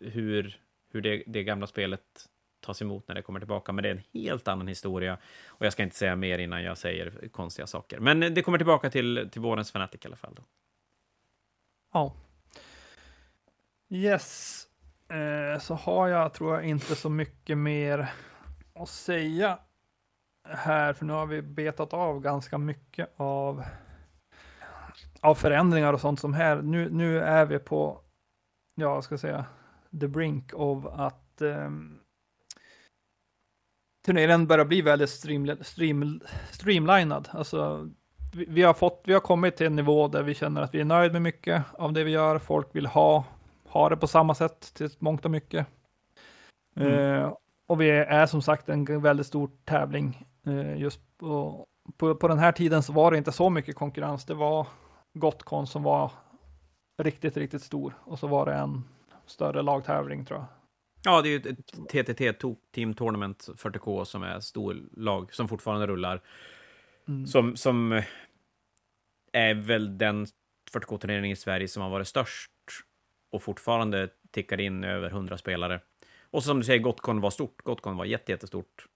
[0.00, 0.60] hur,
[0.92, 2.00] hur det, det gamla spelet
[2.60, 3.72] tas emot när det kommer tillbaka.
[3.72, 5.18] Men det är en helt annan historia.
[5.46, 8.00] Och jag ska inte säga mer innan jag säger konstiga saker.
[8.00, 10.34] Men det kommer tillbaka till, till vårens Fanatic i alla fall.
[10.34, 10.42] Då.
[11.92, 12.14] Ja.
[13.90, 14.60] Yes.
[15.08, 18.12] Eh, så har jag, tror jag, inte så mycket mer
[18.74, 19.58] att säga
[20.48, 23.64] här, för nu har vi betat av ganska mycket av,
[25.24, 26.62] av förändringar och sånt som här.
[26.62, 28.00] Nu, nu är vi på,
[28.74, 29.44] ja, jag ska säga,
[30.00, 32.00] the brink of att um,
[34.06, 36.20] turneringen börjar bli väldigt stream, stream,
[36.50, 37.28] streamlinad.
[37.32, 37.90] Alltså,
[38.34, 40.80] vi, vi, har fått, vi har kommit till en nivå där vi känner att vi
[40.80, 42.38] är nöjda med mycket av det vi gör.
[42.38, 43.24] Folk vill ha,
[43.68, 45.66] ha det på samma sätt till mångt och mycket.
[46.76, 46.92] Mm.
[46.92, 47.32] Eh,
[47.66, 50.26] och vi är som sagt en väldigt stor tävling.
[50.46, 51.66] Eh, just på,
[51.96, 54.24] på, på den här tiden så var det inte så mycket konkurrens.
[54.24, 54.66] Det var
[55.14, 56.12] Gotcon som var
[57.02, 58.84] riktigt, riktigt stor och så var det en
[59.26, 60.46] större lagtävling tror jag.
[61.04, 62.32] Ja, det är ju ett TTT,
[62.74, 66.20] Team Tournament 40K, som är stor lag som fortfarande rullar.
[67.08, 67.26] Mm.
[67.26, 68.02] Som, som
[69.32, 70.26] är väl den
[70.72, 72.50] 40K-turnering i Sverige som har varit störst
[73.32, 75.80] och fortfarande tickar in över 100 spelare.
[76.30, 77.62] Och som du säger, Gotcon var stort.
[77.62, 78.86] Gotcon var jätte, jättestort.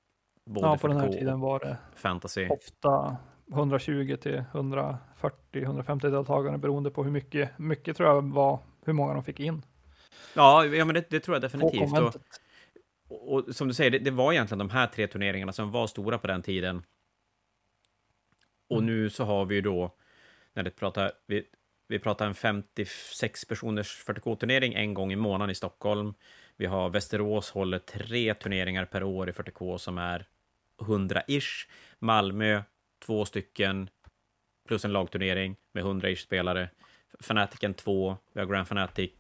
[0.47, 2.49] Både Ja, på den här 40K tiden var det fantasy.
[2.49, 3.17] ofta
[3.53, 9.15] 120 till 140, 150 deltagare beroende på hur mycket, mycket tror jag var, hur många
[9.15, 9.63] de fick in
[10.35, 11.99] Ja, ja men det, det tror jag definitivt.
[11.99, 12.15] Och,
[13.09, 15.87] och, och som du säger, det, det var egentligen de här tre turneringarna som var
[15.87, 16.83] stora på den tiden.
[18.71, 18.87] Och Mm.
[18.87, 19.95] nu så har vi ju då,
[20.55, 21.45] när det pratar, vi,
[21.89, 26.15] vi pratar en 56 personers 40K-turnering en gång i månaden i Stockholm.
[26.57, 30.27] Vi har Västerås håller tre turneringar per år i 40K som är
[30.79, 31.69] 100-ish.
[31.99, 32.63] Malmö,
[33.27, 33.91] stycken,
[34.69, 36.71] plus en lagturnering med 100-ish spelare.
[37.21, 39.13] Fanaticen två, vi har Grand Fanatic.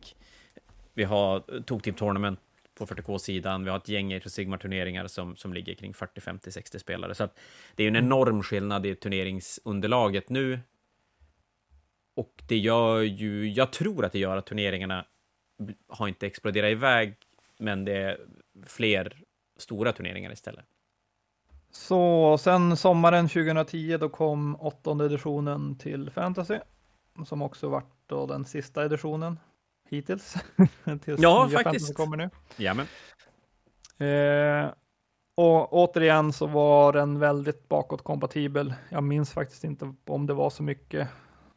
[0.94, 2.40] Vi har Tog Team Tournament
[2.74, 3.64] på 40K-sidan.
[3.64, 7.14] Vi har ett gäng Age of Sigmar-turneringar som, som ligger kring 40, 50, 60 spelare.
[7.14, 7.28] Så
[7.74, 10.60] det är ju en enorm skillnad i turneringsunderlaget nu.
[12.14, 15.06] Och det gör ju, jag tror att det gör att turneringarna
[15.88, 17.14] har inte exploderat iväg,
[17.58, 18.18] men det är
[18.66, 19.22] fler
[19.56, 20.64] stora turneringar istället.
[21.70, 26.58] Så sen sommaren 2010 då kom åttonde editionen till Fantasy.
[27.26, 29.38] Som också vart då den sista editionen
[29.88, 30.34] hittills.
[31.04, 31.96] Tills Ja, faktiskt.
[31.96, 32.30] Kommer nu.
[32.56, 32.86] Ja, men.
[34.08, 34.70] Eh,
[35.34, 38.74] Och återigen så var den väldigt bakåtkompatibel.
[38.90, 41.08] Jag minns faktiskt inte om det var så mycket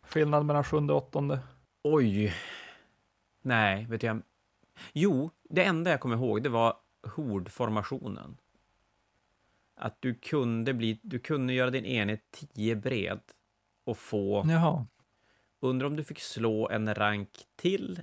[0.08, 1.40] skillnad mellan sjunde och åttonde.
[1.84, 2.34] Oj.
[3.42, 4.22] Nej, vet jag.
[4.94, 6.76] Jo, det enda jag kommer ihåg, det var
[7.16, 8.38] hordformationen.
[9.82, 13.20] Att du kunde bli, du kunde göra din enhet 10 bred
[13.86, 14.88] och få, Jaha.
[15.62, 18.02] undrar om du fick slå en rank till,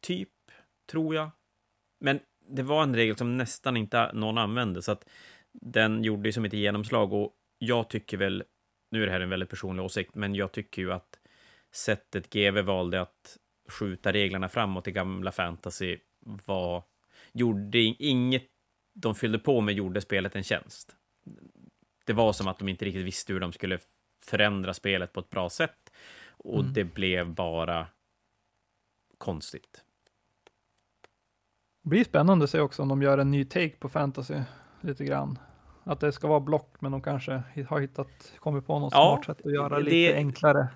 [0.00, 0.32] typ,
[0.90, 1.30] tror jag.
[2.00, 5.08] Men det var en regel som nästan inte någon använde, så att
[5.52, 8.44] den gjorde ju som ett genomslag och jag tycker väl,
[8.90, 11.18] nu är det här en väldigt personlig åsikt, men jag tycker ju att
[11.74, 13.38] sättet GV valde att
[13.68, 16.84] skjuta reglerna framåt i gamla fantasy var,
[17.32, 18.57] gjorde inget
[19.00, 20.96] de fyllde på med gjorde spelet en tjänst.
[22.04, 23.78] Det var som att de inte riktigt visste hur de skulle
[24.24, 25.92] förändra spelet på ett bra sätt
[26.30, 26.72] och Mm.
[26.72, 27.86] det blev bara
[29.18, 29.84] konstigt.
[31.82, 34.40] Det blir spännande att se också om de gör en ny take på fantasy
[34.80, 35.38] lite grann.
[35.84, 39.36] Att det ska vara block, men de kanske har hittat, kommit på något Ja, smart
[39.36, 40.68] sätt att göra det- lite enklare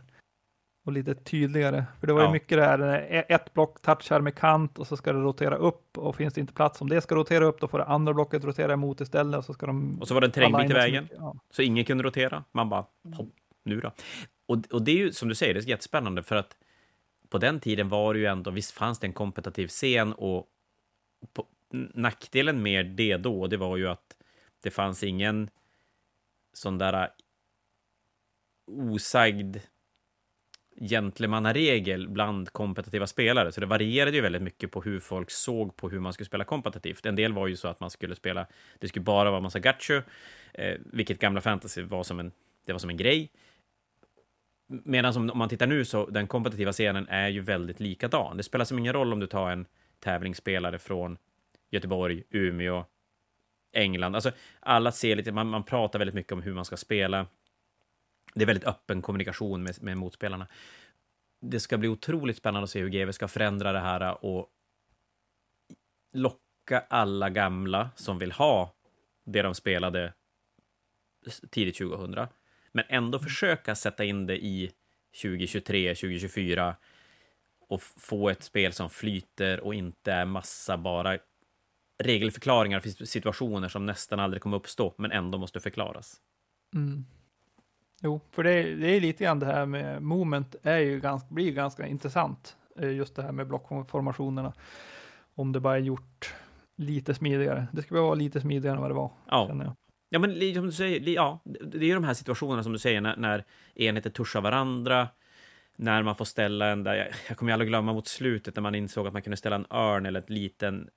[0.85, 1.85] och lite tydligare.
[2.01, 2.33] För det var ju Ja.
[2.33, 6.17] mycket det här, ett block touchar med kant och så ska det rotera upp och
[6.17, 8.73] finns det inte plats om det ska rotera upp, då får det andra blocket rotera
[8.73, 11.19] emot istället och så ska de Och så var det en terrängbit i vägen, mycket.
[11.21, 11.37] Ja.
[11.51, 12.45] så ingen kunde rotera.
[12.53, 13.29] Man bara, hopp,
[13.65, 13.93] nu då?
[14.47, 16.57] Och, och det är ju, som du säger, det är jättespännande, för att
[17.29, 20.47] på den tiden var det ju ändå, visst fanns det en kompetitiv scen och
[21.33, 21.47] på,
[21.95, 24.17] nackdelen med det då, det var ju att
[24.63, 25.51] det fanns ingen
[26.53, 27.09] sån där
[28.67, 29.57] osagd
[30.89, 35.89] gentlemannaregel bland kompetitiva spelare, så det varierade ju väldigt mycket på hur folk såg på
[35.89, 37.07] hur man skulle spela kompetitivt.
[37.07, 38.47] En del var ju så att man skulle spela,
[38.79, 40.03] det skulle bara vara massa gacho,
[40.55, 42.33] eh, vilket gamla fantasy var som en,
[42.67, 43.31] det var som en grej.
[44.67, 48.37] Medan om man tittar nu så den kompetitiva scenen är ju väldigt likadan.
[48.37, 49.67] Det spelar som ingen roll om du tar en
[50.01, 51.19] tävlingsspelare från
[51.71, 52.85] Göteborg, Umeå,
[53.73, 54.15] England.
[54.15, 57.27] Alltså alla ser lite, man, man pratar väldigt mycket om hur man ska spela.
[58.35, 60.47] Det är väldigt öppen kommunikation med, med motspelarna.
[61.41, 64.49] Det ska bli otroligt spännande att se hur GW ska förändra det här och
[66.13, 68.75] locka alla gamla som vill ha
[69.25, 70.13] det de spelade
[71.51, 72.27] tidigt 2000,
[72.73, 74.73] men ändå försöka sätta in det i
[75.23, 76.77] 2023, 2024
[77.69, 81.19] och få ett spel som flyter och inte är massa bara
[82.03, 86.21] regelförklaringar för situationer som nästan aldrig kommer uppstå, men ändå måste förklaras.
[86.75, 87.05] Mm.
[88.05, 91.35] Jo, för det, är- det är lite grann det här med moment är ju ganska,
[91.35, 92.57] blir ju ganska intressant.
[92.79, 94.53] eh, Just det här med blockformationerna.
[95.35, 96.35] Om det bara är gjort
[96.77, 97.67] lite smidigare.
[97.73, 99.11] Det ska vara lite smidigare än vad det var.
[99.31, 99.75] Ja.
[100.09, 103.01] Ja, men som du säger, ja, det är ju de här situationerna som du säger
[103.01, 103.45] när, när
[103.75, 105.09] enheter tuschar varandra,
[105.77, 108.61] när man får ställa en där, jag, jag kommer ju aldrig glömma mot slutet när
[108.63, 110.89] man insåg att man kunde ställa en örn eller ett liten,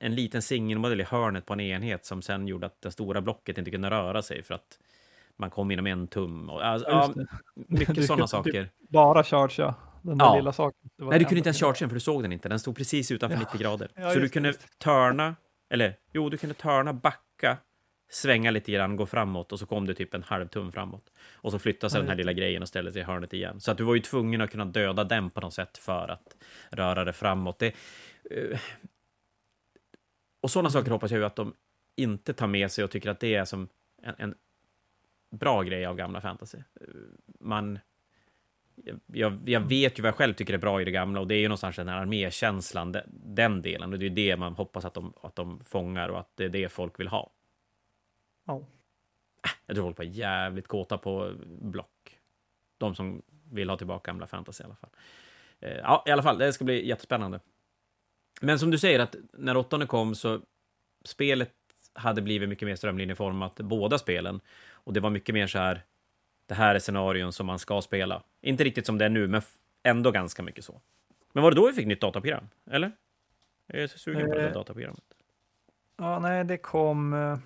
[0.00, 3.58] en liten singelmodell i hörnet på en enhet som sen gjorde att det stora blocket
[3.58, 4.78] inte kunde röra sig för att
[5.38, 6.50] man kom inom en tum.
[6.50, 7.24] Och, alltså, Ja, ja,
[7.68, 8.70] mycket Du sådana typ saker.
[8.88, 10.36] Bara chargea den där Ja.
[10.36, 10.90] lilla saken.
[10.96, 12.48] Nej, du kunde inte ens charge den för du såg den inte.
[12.48, 13.40] Den stod precis utanför Ja.
[13.40, 13.90] 90 grader.
[13.94, 15.36] Ja, så du kunde just törna,
[15.70, 17.56] eller jo, du kunde törna, backa,
[18.10, 21.12] svänga lite grann, gå framåt och så kom det typ en halv tum framåt.
[21.34, 23.60] Och så flyttade sig Ja, den här lilla grejen och ställde sig i hörnet igen.
[23.60, 26.36] Så att du var ju tvungen att kunna döda den på något sätt för att
[26.70, 27.58] röra det framåt.
[27.58, 27.66] Det,
[28.30, 28.58] eh,
[30.42, 31.54] och sådana saker hoppas jag ju att de
[31.96, 33.68] inte tar med sig och tycker att det är som
[34.02, 34.34] en, en
[35.30, 36.58] bra grej av gamla fantasy.
[37.40, 37.78] Man
[39.06, 41.34] jag, jag vet ju vad jag själv tycker är bra i det gamla och det
[41.34, 43.92] är ju någonstans den här armékänslan, den, den delen.
[43.92, 46.48] Och det är det man hoppas att de, att de fångar och att det är
[46.48, 47.30] det folk vill ha.
[48.46, 48.62] Ja.
[49.66, 52.18] Jag tror folk var jävligt kåta på block.
[52.78, 54.90] De som vill ha tillbaka gamla fantasy i alla fall.
[55.60, 57.40] Eh, Ja, i alla fall, det ska bli jättespännande.
[58.40, 60.40] Men som du säger, att när åttonde kom så
[61.04, 61.52] spelet
[61.92, 64.40] hade blivit mycket mer strömlinjeformat, båda spelen.
[64.88, 65.84] Och det var mycket mer så här,
[66.46, 68.22] det här är scenarion som man ska spela.
[68.40, 69.42] Inte riktigt som det är nu, men
[69.82, 70.80] ändå ganska mycket så.
[71.32, 72.48] Men var det då vi fick nytt dataprogram?
[72.70, 72.92] Eller?
[73.66, 75.04] Jag är så sugen på det där Eh, dataprogrammet.
[75.96, 77.12] Ja, nej, det kom.
[77.14, 77.38] eh,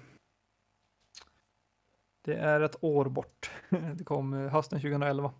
[2.24, 3.50] Det är ett år bort.
[3.94, 5.32] Det kom eh, hösten 2011.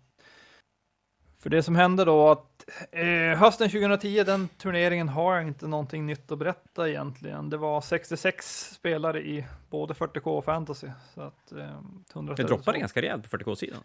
[1.43, 6.05] För det som hände då att eh, hösten 2010, den turneringen har jag inte någonting
[6.05, 7.49] nytt att berätta egentligen.
[7.49, 10.87] Det var 66 spelare i både 40K och fantasy.
[11.13, 11.79] Så att, eh,
[12.13, 13.81] 100 Det droppade ganska rejält på 40K-sidan.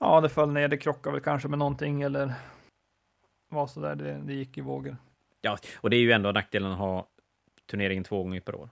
[0.00, 0.68] Ja, det föll ner.
[0.68, 2.34] Det krockade väl kanske med någonting eller
[3.48, 3.94] var så där.
[3.94, 4.96] Det, det gick i vågor.
[5.40, 7.06] Ja, och det är ju ändå nackdelen att ha
[7.70, 8.70] turneringen två gånger per år.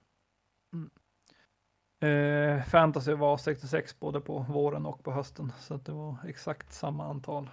[2.09, 7.07] Eh, fantasy var 66 både på våren och på hösten, så det var exakt samma
[7.07, 7.51] antal.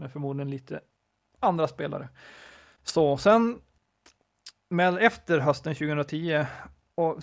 [0.00, 0.80] Men förmodligen lite
[1.40, 2.08] andra spelare.
[2.82, 3.60] Så sen,
[4.68, 6.46] men efter hösten 2010
[6.94, 7.18] och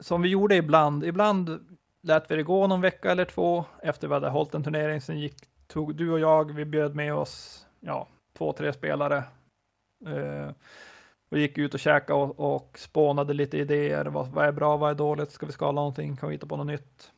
[0.00, 4.14] som vi gjorde ibland, ibland lät vi det gå någon vecka eller två efter vi
[4.14, 5.00] hade hållit en turnering.
[5.00, 5.36] Sen gick,
[5.66, 9.24] tog du och jag, vi bjöd med oss ja, två, tre spelare.
[10.06, 10.50] Eh,
[11.30, 14.06] och gick ut och käkade och, och spånade lite idéer.
[14.06, 15.32] Vad, vad är bra, vad är dåligt?
[15.32, 16.16] Ska vi skala någonting?
[16.16, 17.12] Kan vi hitta på något nytt?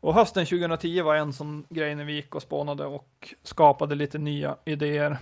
[0.00, 4.18] Och hösten 2010 var en sån grej när vi gick och spånade och skapade lite
[4.18, 5.18] nya idéer.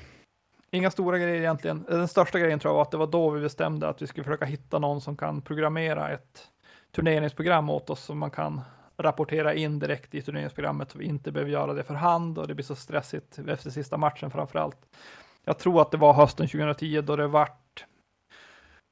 [0.70, 1.85] Inga stora grejer egentligen.
[1.89, 4.25] Den största grejen tror jag var att det var då vi bestämde att vi skulle
[4.25, 6.49] försöka hitta någon som kan programmera ett
[6.95, 8.61] turneringsprogram åt oss som man kan
[8.97, 12.55] rapportera in direkt i turneringsprogrammet så vi inte behöver göra det för hand och det
[12.55, 14.79] blir så stressigt efter sista matchen framför allt.
[15.45, 17.85] Jag tror att det var hösten 2010 då det vart.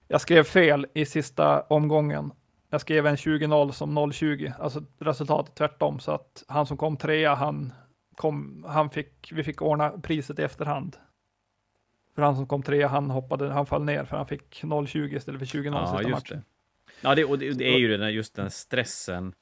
[0.09, 2.33] Jag skrev fel i sista omgången.
[2.73, 7.35] Jag skrev en 20-0 som 0-20, alltså resultatet tvärtom så att han som kom trea,
[7.35, 7.73] han
[8.17, 10.97] kom, han fick, vi fick ordna priset i efterhand.
[12.15, 15.39] För han som kom trea, han hoppade, han föll ner för han fick 0-20 istället
[15.39, 16.45] för 20-0 Ja, sista just matchen.
[16.87, 16.93] det.
[17.09, 19.35] Ja, det, och det, det är ju den, just den stressen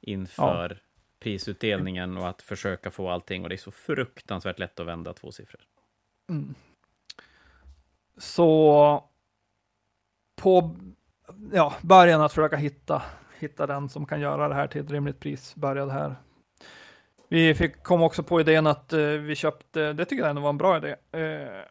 [0.00, 0.82] inför
[1.20, 3.42] prisutdelningen och att försöka få allting.
[3.42, 5.60] Och det är så fruktansvärt lätt att vända två siffror.
[6.28, 6.54] Mm.
[8.16, 9.10] Så
[10.36, 10.76] på
[11.52, 13.02] ja, början att försöka hitta,
[13.38, 16.16] hitta den som kan göra det här till ett rimligt pris började här.
[17.28, 20.50] Vi fick, kom också på idén att eh, vi köpte, det tycker jag ändå var
[20.50, 20.96] en bra idé.
[21.12, 21.64] Eh,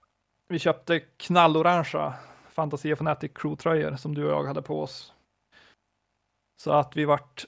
[0.48, 2.14] vi köpte knallorangea
[2.50, 5.14] Fantasia Fanatic Crew-tröjor som du och jag hade på oss.
[6.58, 7.46] Så att vi vart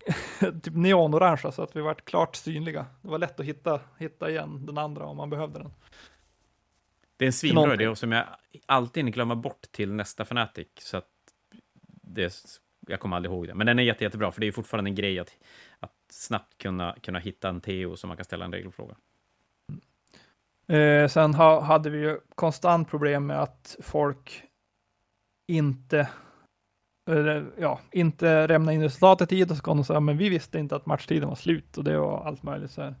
[0.40, 2.86] typ neonorangea så att vi vart klart synliga.
[3.02, 5.72] Det var lätt att hitta, hitta igen den andra om man behövde den.
[7.16, 8.24] Det är en svinbra idé som jag
[8.66, 10.68] alltid glömmer bort till nästa Fanatic.
[10.80, 11.08] Så att
[12.08, 12.44] det,
[12.86, 13.54] jag kommer aldrig ihåg det.
[13.54, 15.36] Men den är jätte, jättebra, för det är fortfarande en grej att,
[15.80, 18.94] att snabbt kunna, kunna hitta en Teo som man kan ställa en regelfråga.
[20.68, 24.42] Eh, sen ha, hade vi ju konstant problem med att folk
[25.48, 26.08] inte
[27.10, 30.28] eller, ja, inte lämna in resultatet i tid och så kom de säga, men vi
[30.28, 32.94] visste inte att matchtiden var slut och det var allt möjligt så här.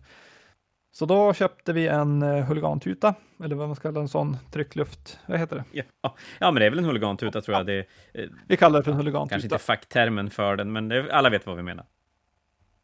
[0.98, 5.18] Så då köpte vi en eh, huligantuta, eller vad man ska kalla en sån tryckluft,
[5.26, 5.64] vad heter det?
[5.70, 7.66] Ja, ja men det är väl en huligantuta tror jag.
[7.66, 9.42] Det är, eh, Vi kallar det för en kanske huligantuta.
[9.42, 11.86] inte facktermen för den, men det, alla vet vad vi menar.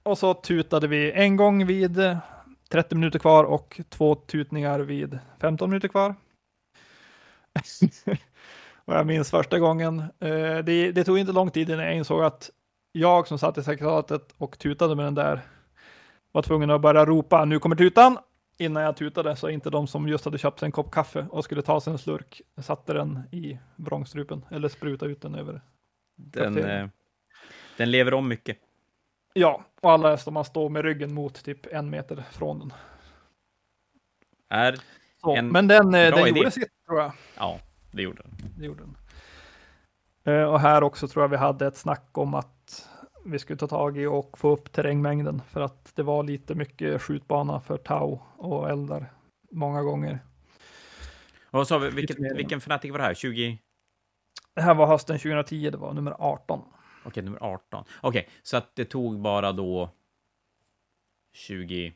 [0.03, 2.19] Och så tutade vi en gång vid eh,
[2.69, 6.15] 30 minuter kvar och två tutningar vid 15 minuter kvar.
[8.85, 10.01] och jag minns första gången.
[10.01, 12.51] Eh, det, det tog inte lång tid innan jag insåg att
[12.93, 15.41] jag som satt i sekretariatet och tutade med den där
[16.35, 18.19] var tvungen att börja ropa nu kommer tutan
[18.59, 21.45] innan jag tutade så inte de som just hade köpt sig en kopp kaffe och
[21.45, 25.61] skulle ta sig en slurk satte den i vrångstrupen eller spruta ut den över.
[26.17, 26.89] Den, eh,
[27.77, 28.59] den lever om mycket.
[29.33, 32.73] Ja, och alla som man står med ryggen mot typ en meter från den.
[34.49, 34.79] Är,
[35.21, 36.39] Så, En men den, eh, den idé.
[36.39, 37.13] gjorde sitt tror jag.
[37.37, 37.59] ja,
[37.91, 38.33] det gjorde den.
[38.59, 38.97] Det gjorde den.
[40.35, 42.89] Eh, Och här också tror jag vi hade ett snack om att
[43.25, 47.03] vi skulle ta tag i och få upp terrängmängden för att det var lite mycket
[47.03, 49.13] skjutbana för Tau och eldar
[49.51, 50.19] många gånger.
[51.45, 53.15] Och vad sa vi, vilket, vilken Fnatic var det här?
[53.15, 53.59] 20?
[54.55, 56.61] Det här var hösten 2010, det var nummer 18.
[57.05, 57.85] Okej, nummer 18.
[58.01, 59.91] Okej, så att det tog bara då
[61.33, 61.95] 24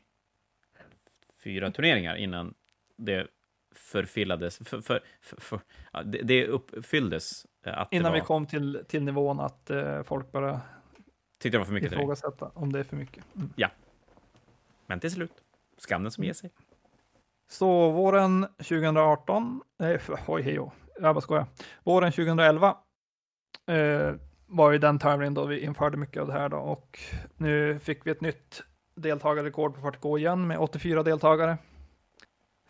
[1.71, 2.53] turneringar innan
[2.97, 3.27] det
[3.75, 5.59] förfillades, för, för, för,
[6.05, 10.03] det, det uppfylldes eh, att Innan det var, vi kom till, till nivån att eh,
[10.03, 10.59] folk började
[11.39, 13.23] tyckte det var för mycket ifrågasätta om det är för mycket.
[13.35, 13.69] Mm.
[14.85, 15.31] Men till slut,
[15.77, 16.51] skam den som ger sig.
[17.49, 20.59] Så våren 2018, nej, oj hej
[21.01, 21.45] jag bara skojar.
[21.83, 22.77] Våren 2011
[23.67, 24.13] eh,
[24.47, 26.99] var ju den tävlingen då vi införde mycket av det här då och
[27.37, 28.63] nu fick vi ett nytt
[28.95, 31.57] deltagarrekord på 40K igen med 84 deltagare.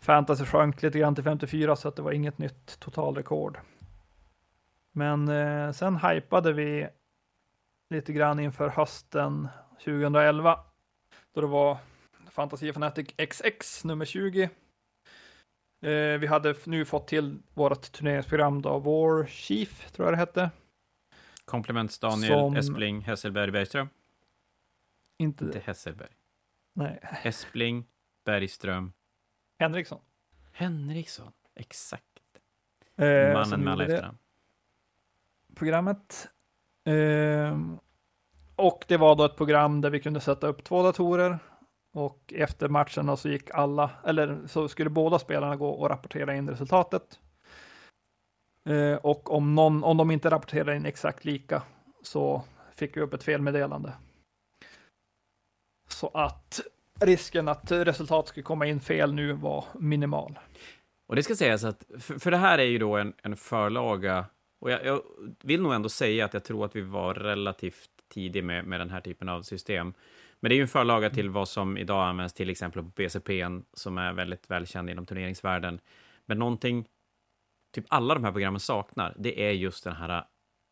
[0.00, 3.58] Fantasy sjönk lite grann till 54 så att det var inget nytt totalrekord.
[4.92, 6.88] Men eh, sen hypade vi
[7.90, 9.48] lite grann inför hösten
[9.84, 10.60] 2011
[11.34, 11.78] då det var
[12.30, 14.42] Fantasy Fanatic XX nummer 20.
[15.82, 20.50] Eh, vi hade nu fått till vårt turneringsprogram då, War Chief tror jag det hette.
[21.44, 23.88] Kompliments Daniel Som- Espling, Hesselberg, Bergström.
[25.18, 26.10] Inte, Inte Hesselberg.
[26.74, 27.84] nej, Espling,
[28.24, 28.92] Bergström,
[29.58, 30.00] Henriksson.
[30.52, 31.32] Henriksson.
[31.54, 32.04] Exakt.
[32.96, 34.18] Eh, Mannen med alla efternamn.
[35.54, 36.28] Programmet.
[36.84, 37.78] Ehm,
[38.56, 41.38] och det var då ett program där vi kunde sätta upp två datorer.
[41.92, 46.50] Och efter matchen så gick alla, eller så skulle båda spelarna gå och rapportera in
[46.50, 47.20] resultatet.
[48.68, 51.62] Eh, och om, någon, om de inte rapporterade in exakt lika
[52.02, 53.92] så fick vi upp ett felmeddelande.
[55.88, 56.60] Så att
[57.00, 60.38] risken att resultat skulle komma in fel nu var minimal.
[61.08, 64.26] Och det ska sägas att, för, för det här är ju då en, en förlaga
[64.60, 65.02] och jag, jag,
[65.42, 68.90] vill nog ändå säga att jag tror att vi var relativt tidig med, med den
[68.90, 69.94] här typen av system.
[70.40, 73.46] Men det är ju en förlaga till vad som idag används till exempel på BCP,
[73.72, 75.80] som är väldigt välkänd inom turneringsvärlden.
[76.26, 76.86] Men någonting
[77.74, 80.08] typ alla de här programmen saknar, det är just den här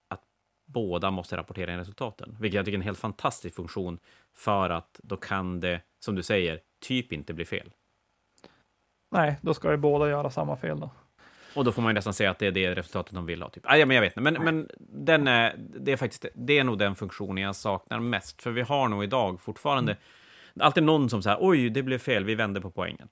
[0.08, 0.22] att
[0.66, 3.98] båda måste rapportera in resultaten, vilket jag tycker är en helt fantastisk funktion
[4.36, 7.72] för att då kan det, som du säger, typ inte bli fel.
[9.10, 10.90] Nej, då ska ju båda göra samma fel då.
[11.54, 13.50] Och då får man nästan säga att det är det resultatet de vill ha.
[13.50, 13.64] Typ.
[13.66, 14.20] Ah, ja, men jag vet inte.
[14.20, 18.42] Men, men den är, det, är faktiskt, det är nog den funktionen jag saknar mest.
[18.42, 20.66] För vi har nog idag fortfarande mm.
[20.66, 23.08] alltid någon som säger oj, det blev fel, vi vände på poängen.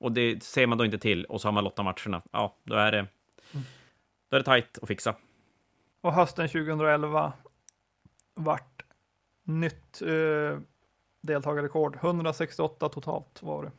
[0.00, 2.22] Och det ser man då inte till och så har man lotta matcherna.
[2.32, 3.64] Ja, då är det, mm.
[4.30, 5.14] då är det tajt att fixa.
[6.00, 7.32] Och hösten 2011
[8.34, 8.82] vart
[9.44, 10.58] nytt eh,
[11.20, 11.96] deltagarrekord.
[11.96, 13.72] 168 totalt var det.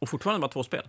[0.00, 0.88] Och fortfarande bara två spel?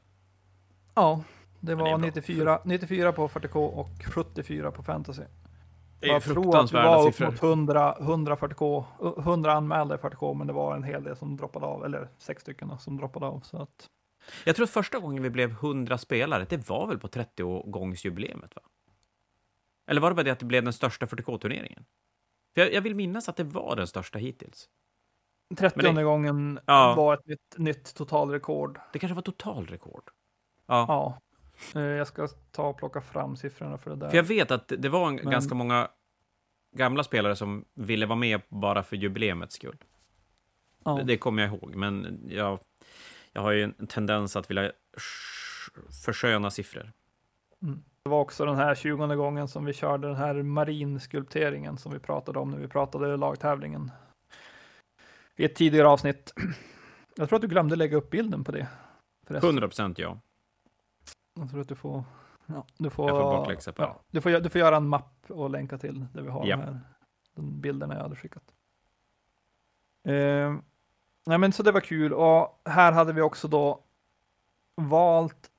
[0.93, 1.23] Ja,
[1.59, 5.23] det var det 94, 94 på 40K och 74 på Fantasy.
[5.99, 8.85] Det är Jag tror att vi var upp mot 100, 100 40K,
[9.19, 12.41] 100 anmälda i 40K, men det var en hel del som droppade av, eller sex
[12.41, 13.39] stycken som droppade av.
[13.39, 13.89] Så att...
[14.45, 18.55] Jag tror att första gången vi blev 100 spelare, det var väl på 30-gångsjubileet?
[18.55, 18.61] va?
[19.87, 21.85] Eller var det bara det att det blev den största 40K-turneringen?
[22.53, 24.69] För jag, jag, vill minnas att det var den största hittills.
[25.57, 26.03] 30 det...
[26.03, 26.93] gången ja.
[26.97, 28.79] var ett nytt, nytt totalrekord.
[28.93, 30.11] Det kanske var totalrekord?
[30.65, 30.85] Ja.
[30.87, 31.19] ja.
[31.75, 34.09] Eh, jag ska ta och plocka fram siffrorna för det där.
[34.09, 35.31] För jag vet att det var Men...
[35.31, 35.87] ganska många
[36.75, 39.77] gamla spelare som ville vara med bara för jubileumets skull.
[40.83, 40.91] Ja.
[40.95, 42.59] Det, det kommer jag ihåg, men jag,
[43.31, 44.71] jag har ju en tendens att vilja
[46.05, 46.91] försköna siffror.
[47.61, 47.83] Mm.
[48.03, 51.99] Det var också den här 20 gången som vi körde den här marinskulpteringen som vi
[51.99, 53.91] pratade om när vi pratade lagtävlingen.
[55.35, 56.33] I ett tidigare avsnitt.
[57.15, 58.67] Jag tror att du glömde lägga upp bilden på det.
[59.27, 59.49] Förresten.
[59.49, 60.19] 100 procent ja.
[61.33, 62.03] Jag tror att du får...
[62.45, 65.25] Ja, du får, jag får bakläxa på ja, du, får, du får göra en mapp
[65.27, 66.55] och länka till där vi har ja.
[66.55, 66.79] de här
[67.35, 68.43] de bilderna jag hade skickat.
[70.07, 70.55] Eh,
[71.25, 73.83] nej men så det var kul och här hade vi också då
[74.75, 75.51] valt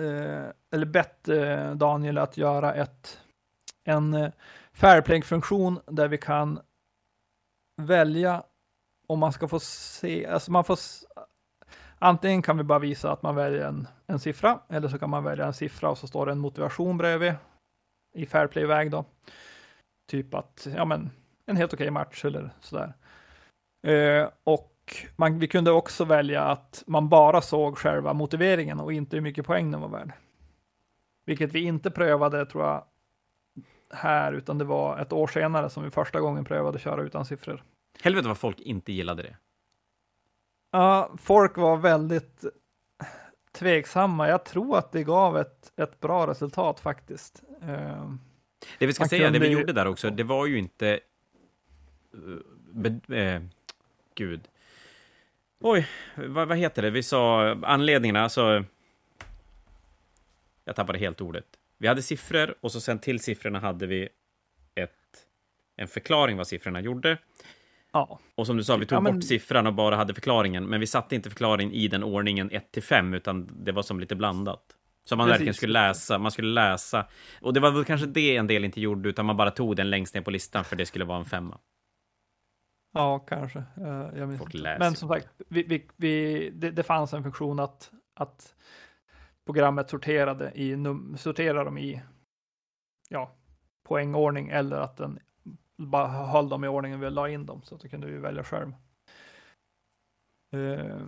[0.00, 3.20] eh, eller bett eh, Daniel att göra ett
[3.84, 4.32] en eh,
[4.72, 6.60] Fairplay-funktion där vi kan
[7.76, 8.42] välja
[9.06, 10.78] om man ska få se, alltså man får
[12.04, 15.24] Antingen kan vi bara visa att man väljer en, en siffra eller så kan man
[15.24, 17.34] välja en siffra och så står det en motivation bredvid
[18.14, 19.04] i Fairplay-väg då.
[20.10, 21.10] Typ att, ja men,
[21.46, 22.94] en helt okej okay match eller sådär.
[23.86, 24.72] Eh, och
[25.16, 29.46] man, vi kunde också välja att man bara såg själva motiveringen och inte hur mycket
[29.46, 30.12] poäng den var värd.
[31.24, 32.84] Vilket vi inte prövade tror jag
[33.94, 37.62] här, utan det var ett år senare som vi första gången prövade köra utan siffror.
[38.02, 39.36] Helvete vad folk inte gillade det.
[40.74, 42.44] Ja, folk var väldigt
[43.52, 44.28] tveksamma.
[44.28, 47.42] Jag tror att det gav ett, ett bra resultat faktiskt.
[47.62, 48.20] Ehm,
[48.78, 51.00] det vi ska Man säga, det vi gjorde där också, det var ju inte...
[52.14, 52.20] Eh,
[52.72, 53.42] be, eh,
[54.14, 54.48] gud.
[55.60, 56.90] Oj, vad, vad, heter det?
[56.90, 58.64] Vi sa anledningarna, alltså...
[60.64, 61.46] Jag tappade helt ordet.
[61.78, 64.08] Vi hade siffror och så sen till siffrorna hade vi
[64.74, 65.26] ett,
[65.76, 67.18] en förklaring vad siffrorna gjorde.
[67.92, 68.18] Ja.
[68.34, 69.14] Och som du sa, vi tog ja, men...
[69.14, 72.72] bort siffran och bara hade förklaringen, men vi satte inte förklaringen i den ordningen 1
[72.72, 74.76] till 5, utan det var som lite blandat.
[75.04, 75.32] Så man Precis.
[75.32, 77.06] verkligen skulle läsa, man skulle läsa.
[77.40, 79.90] Och det var väl kanske det en del inte gjorde, utan man bara tog den
[79.90, 81.58] längst ner på listan, för det skulle vara en femma.
[82.94, 83.58] Ja, kanske.
[83.58, 87.90] Uh, jag minns Men som sagt, vi, vi, vi, det, det, fanns en funktion att,
[88.14, 88.54] att
[89.46, 92.02] programmet sorterade, i num, sorterade dem i
[93.08, 93.34] ja,
[93.88, 95.18] poängordning eller att den
[95.86, 98.72] bara höll dem i ordningen vi la in dem så att du kunde välja själv.
[100.54, 101.02] Uh,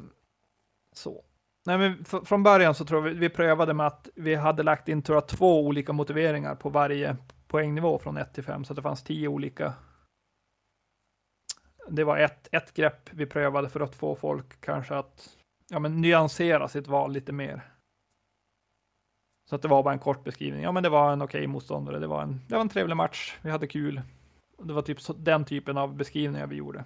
[0.93, 1.25] så.
[1.67, 5.03] Nej, men från början så tror vi vi prövade med att vi hade lagt in
[5.03, 7.17] tror jag, två olika motiveringar på varje
[7.47, 9.75] poängnivå från 1 till 5 så att det fanns tio olika.
[11.89, 15.37] Det var ett, ett grepp vi prövade för att få folk kanske att
[15.69, 17.63] ja, men nyansera sitt val lite mer.
[19.51, 20.63] Så att det var bara en kort beskrivning.
[20.63, 21.99] Ja, men det var en okej okay motståndare.
[21.99, 23.39] Det var en, det var en trevlig match.
[23.43, 24.03] Vi hade kul.
[24.59, 26.85] Det var typ så, den typen av beskrivningar vi gjorde.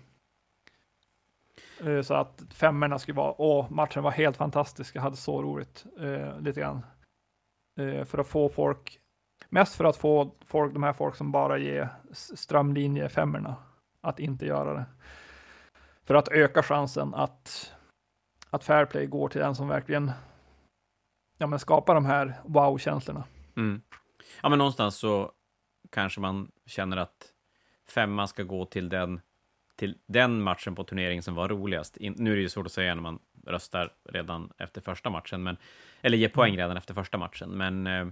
[1.80, 5.86] Eh, så att femmorna skulle vara, åh, matchen var helt fantastisk, jag hade så roligt,
[5.98, 6.86] eh, lite grann.
[7.80, 9.00] Eh, för att få folk,
[9.48, 13.56] mest för att få folk, de här folk som bara ger strömlinje femmorna,
[14.00, 14.84] att inte göra det.
[16.04, 17.72] För att öka chansen att,
[18.50, 20.10] att Fairplay går till den som verkligen
[21.38, 23.24] ja, men skapar de här wow-känslorna.
[23.56, 23.82] Mm.
[24.42, 25.32] Ja, men någonstans så
[25.90, 27.32] kanske man känner att
[27.88, 29.20] femman ska gå till den,
[29.76, 31.96] till den matchen på turneringen som var roligast.
[31.96, 35.42] In, nu är det ju svårt att säga när man röstar redan efter första matchen,
[35.42, 35.56] men,
[36.00, 36.58] eller ger poäng mm.
[36.58, 38.08] redan efter första matchen, men eh,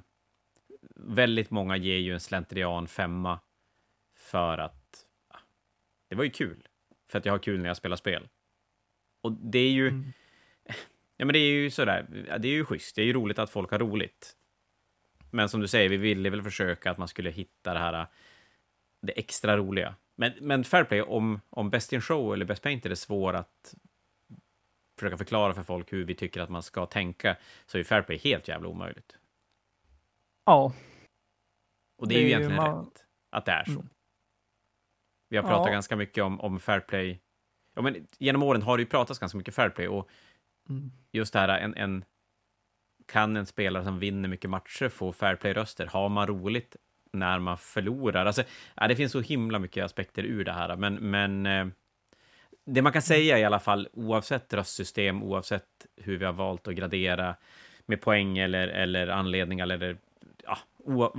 [0.96, 3.40] väldigt många ger ju en slentrian femma
[4.16, 5.38] för att ja,
[6.08, 6.68] det var ju kul.
[7.10, 8.28] För att jag har kul när jag spelar spel.
[9.20, 9.88] Och det är ju...
[9.88, 10.12] Mm.
[11.16, 12.06] Ja, men det är ju sådär,
[12.38, 12.96] det är ju schysst.
[12.96, 14.36] Det är ju roligt att folk har roligt.
[15.30, 18.06] Men som du säger, vi ville väl försöka att man skulle hitta det här,
[19.06, 19.94] det extra roliga.
[20.14, 23.74] Men, men fair play, om, om Best in Show eller Best Painter är svår att
[24.98, 27.36] försöka förklara för folk hur vi tycker att man ska tänka,
[27.66, 29.16] så är fair play helt jävla omöjligt.
[30.44, 30.72] Ja.
[31.98, 32.84] Och det är, det är ju egentligen man...
[32.84, 33.70] rätt att det är så.
[33.70, 33.88] Mm.
[35.28, 35.72] Vi har pratat ja.
[35.72, 37.20] ganska mycket om, om fair play.
[37.74, 40.08] Ja, men genom åren har det ju pratats ganska mycket fair play och
[40.68, 40.92] mm.
[41.12, 42.04] just det här, en, en,
[43.06, 45.86] kan en spelare som vinner mycket matcher få fair play-röster?
[45.86, 46.76] Har man roligt
[47.16, 48.26] när man förlorar?
[48.26, 48.42] Alltså,
[48.74, 51.66] ja, det finns så himla mycket aspekter ur det här, men, men eh,
[52.64, 56.74] det man kan säga i alla fall, oavsett röstsystem, oavsett hur vi har valt att
[56.74, 57.36] gradera
[57.86, 59.98] med poäng eller, eller anledningar eller
[60.44, 60.58] ja,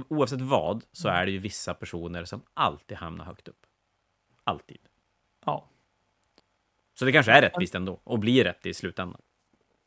[0.09, 3.65] oavsett vad, så är det ju vissa personer som alltid hamnar högt upp.
[4.43, 4.79] Alltid.
[5.45, 5.69] Ja.
[6.93, 9.21] Så det kanske är rättvist ändå, och blir rätt i slutändan.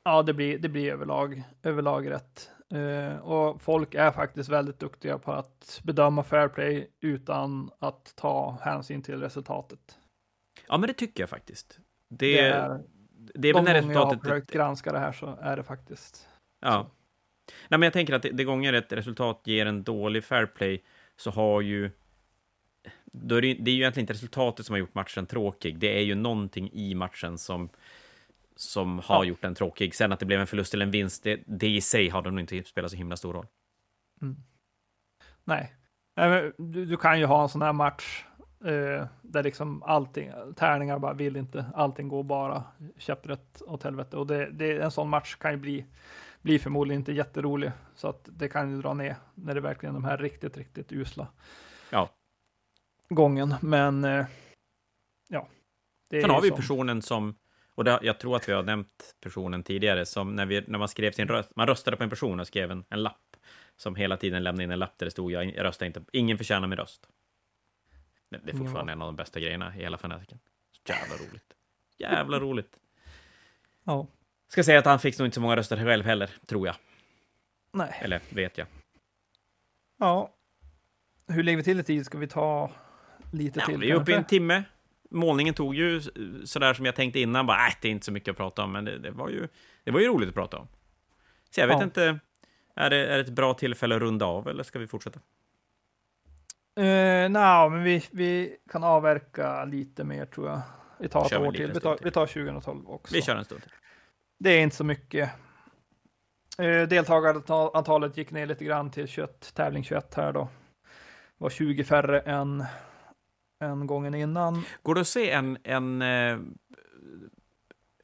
[0.02, 2.50] Ja, det blir, det blir överlag, överlag rätt.
[2.74, 8.58] Uh, och folk är faktiskt väldigt duktiga på att bedöma fair play utan att ta
[8.62, 9.98] hänsyn till resultatet.
[10.68, 11.78] Ja, men det tycker jag faktiskt.
[12.08, 12.80] Det, det är,
[13.34, 13.94] det är väl när resultatet...
[13.94, 16.28] jag har försökt granska det här så är det faktiskt.
[16.60, 16.90] Ja.
[17.68, 20.84] Nej, men jag tänker att det, det gånger ett resultat ger en dålig fair play
[21.16, 21.90] så har ju
[23.12, 25.78] då är det, det är ju egentligen inte resultatet som har gjort matchen tråkig.
[25.78, 27.68] Det är ju någonting i matchen som,
[28.61, 29.24] som har ja.
[29.24, 29.94] gjort den tråkig.
[29.94, 32.40] Sen att det blev en förlust eller en vinst, det, det i sig har nog
[32.40, 33.46] inte spelat så himla stor roll.
[34.22, 34.36] Mm.
[35.44, 35.74] Nej,
[36.56, 38.24] du, du, kan ju ha en sån här match
[38.64, 42.64] eh, där liksom allting, tärningar bara vill inte, allting går bara
[42.98, 44.16] käpprätt åt helvete.
[44.16, 45.86] Och det, det, en sån match kan ju bli,
[46.42, 50.00] bli förmodligen inte jätterolig, så att det kan ju dra ner när det verkligen är
[50.00, 51.28] de här riktigt, riktigt usla.
[51.90, 52.08] Ja
[53.11, 54.26] gången, men eh,
[55.28, 55.48] ja.
[56.11, 56.56] Sen har vi som...
[56.56, 57.34] personen som,
[57.81, 60.89] och det, jag tror att vi har nämnt personen tidigare, som när, vi, när man
[60.89, 63.37] skrev sin röst, man röstade på en person och skrev en, en lapp,
[63.76, 66.68] som hela tiden lämnade in en lapp där det stod jag röstar inte, ingen förtjänar
[66.68, 67.09] min röst.
[68.31, 68.97] Det, är fortfarande ja.
[68.97, 70.39] en av de bästa grejerna i hela fanatiken.
[70.89, 71.55] Jävla roligt.
[71.99, 72.76] Jävla roligt.
[73.85, 74.07] Ja.
[74.49, 76.76] Ska säga att han fick nog inte så många röster själv heller, tror jag.
[77.72, 77.99] Nej.
[78.01, 78.66] Eller vet jag.
[79.99, 80.35] Ja.
[81.28, 82.07] Hur lägger vi till i tid?
[82.07, 82.70] Ska vi ta
[83.33, 83.81] lite ja, till.
[83.81, 84.64] Vi är uppe i en timme.
[85.11, 86.00] Målningen tog ju
[86.44, 88.72] sådär som jag tänkte innan, bara äh, det är inte så mycket att prata om,
[88.72, 89.48] men det, det var, ju,
[89.84, 90.68] det var ju roligt att prata om.
[91.50, 91.84] Så jag vet ja.
[91.84, 92.18] inte,
[92.76, 95.20] är det, är det ett bra tillfälle att runda av eller ska vi fortsätta?
[96.78, 100.61] Uh, Nej, no, men vi, vi kan avverka lite mer tror jag.
[100.98, 101.72] Vi tar ett år till.
[101.72, 102.04] Vi tar, till.
[102.04, 103.14] vi tar 2012 också.
[103.14, 103.72] Vi kör en stund till.
[104.38, 105.30] Det är inte så mycket.
[106.62, 110.48] Uh, deltagarantalet gick ner lite grann till 21, tävling 21 här då.
[111.38, 112.64] Det var 20 färre än
[113.61, 114.64] än gången innan.
[114.82, 116.38] Går det att se en, en, eh,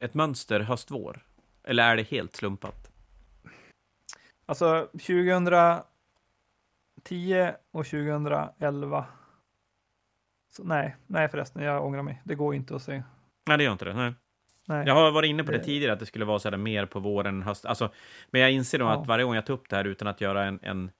[0.01, 1.27] ett mönster höst-vår?
[1.65, 2.91] Eller är det helt slumpat?
[4.47, 5.83] Alltså 2010
[7.71, 9.07] och 2011.
[10.53, 12.23] Så, nej, nej förresten, jag ångrar mig.
[12.25, 13.03] Det går inte att se.
[13.49, 13.95] Nej, det gör inte det.
[13.95, 14.15] Nej.
[14.69, 14.87] Nej.
[14.87, 17.01] Jag har varit inne på det tidigare, att det skulle vara så här mer på
[17.01, 17.67] våren, höst.
[17.67, 17.93] Alltså,
[18.31, 19.01] men jag inser nog ja.
[19.01, 20.91] att varje gång jag tar upp det här utan att göra en, en,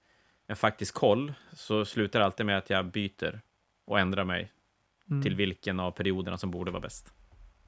[0.47, 3.41] en faktisk koll, så slutar det alltid med att jag byter
[3.87, 4.51] och ändra mig
[5.09, 5.23] mm.
[5.23, 7.13] till vilken av perioderna som borde vara bäst.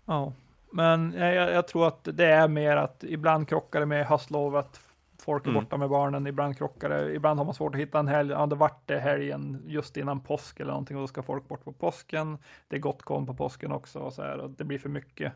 [0.05, 0.33] Ja,
[0.71, 4.79] men jag, jag, tror att det är mer att ibland krockar det med höstlovet.
[5.17, 5.63] Folk är mm.
[5.63, 7.15] borta med barnen, ibland krockar det.
[7.15, 8.31] Ibland har man svårt att hitta en helg.
[8.31, 11.63] Ja, det vart det helgen just innan påsk eller någonting och då ska folk bort
[11.63, 12.37] på påsken.
[12.67, 15.33] Det är gott kom på påsken också och så här och det blir för mycket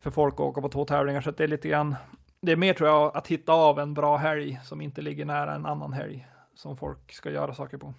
[0.00, 1.96] för folk att åka på två tävlingar så det är lite grann.
[2.40, 5.54] Det är mer tror jag att hitta av en bra helg som inte ligger nära
[5.54, 7.94] en annan helg som folk ska göra saker på.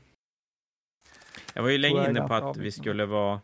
[1.53, 3.41] Jag var ju länge inne på att vi skulle vara...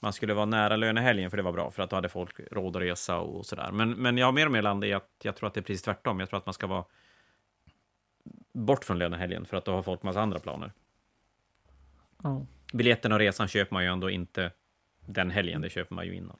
[0.00, 2.76] Man skulle vara nära lönehelgen, för det var bra, för att då hade folk råd
[2.76, 3.70] att resa och sådär.
[3.72, 5.62] Men, men jag har mer och mer landat i att jag tror att det är
[5.62, 6.20] precis tvärtom.
[6.20, 6.84] Jag tror att man ska vara
[8.52, 10.72] bort från lönehelgen, för att då har folk massa andra planer.
[12.24, 12.46] Mm.
[12.72, 14.52] Biljetten och resan köper man ju ändå inte
[15.06, 16.36] den helgen, det köper man ju innan.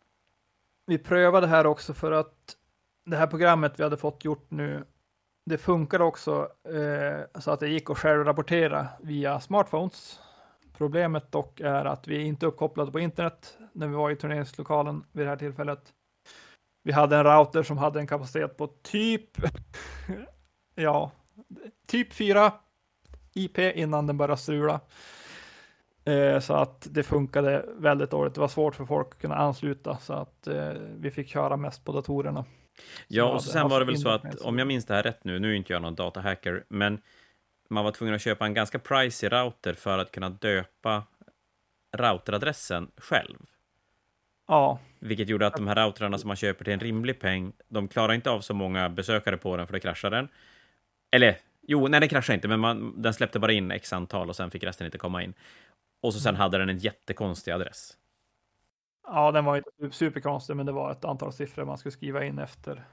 [0.86, 2.57] Vi prövade här också för att
[3.05, 4.84] det här programmet vi hade fått gjort nu
[5.47, 10.20] det funkar också eh, så att det gick att självrapportera via smartphones.
[10.76, 15.05] Problemet dock är att vi inte är uppkopplade på internet när vi var i turneringslokalen
[15.12, 15.92] vid det här tillfället.
[16.82, 19.30] Vi hade en router som hade en kapacitet på typ,
[20.74, 21.11] ja,
[21.86, 22.53] typ 4
[23.34, 24.80] IP innan den började strula.
[26.05, 28.34] Eh, så att det funkade väldigt dåligt.
[28.34, 31.84] Det var svårt för folk att kunna ansluta så att eh, vi fick köra mest
[31.84, 32.44] på datorerna.
[33.08, 35.38] Ja, och sen var det väl så att, om jag minns det här rätt nu,
[35.38, 37.00] nu är inte jag någon datahacker, men
[37.70, 41.02] man var tvungen att köpa en ganska pricey router för att kunna döpa
[41.96, 43.38] routeradressen själv.
[44.48, 47.88] Ja, Vilket gjorde att de här routrarna som man köper till en rimlig peng, de
[47.88, 50.28] klarar inte av så många besökare på den för det kraschar den.
[51.10, 54.36] Eller, jo, nej den kraschade inte, men man, den släppte bara in x antal och
[54.36, 55.34] sen fick resten inte komma in.
[56.00, 57.96] Och så sen hade den en jättekonstig adress.
[59.07, 62.38] Ja, den var inte superkonstig, men det var ett antal siffror man skulle skriva in
[62.38, 62.84] efter.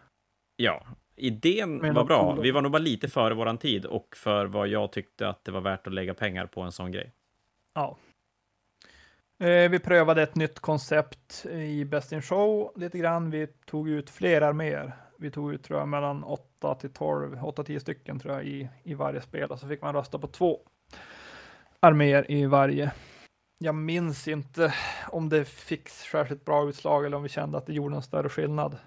[0.55, 0.83] Ja,
[1.15, 2.37] idén Men var bra.
[2.41, 5.51] Vi var nog bara lite före våran tid och för vad jag tyckte att det
[5.51, 7.11] var värt att lägga pengar på en sån grej.
[7.73, 7.97] Ja.
[9.39, 13.31] Eh, vi prövade ett nytt koncept i Best in Show lite grann.
[13.31, 14.93] Vi tog ut fler arméer.
[15.17, 18.93] Vi tog ut tror jag mellan 8 till 12, 8-10 stycken tror jag i, i
[18.93, 20.59] varje spel och så fick man rösta på två
[21.79, 22.91] arméer i varje.
[23.63, 24.73] Jag minns inte
[25.09, 28.29] om det fick särskilt bra utslag eller om vi kände att det gjorde en större
[28.29, 28.77] skillnad.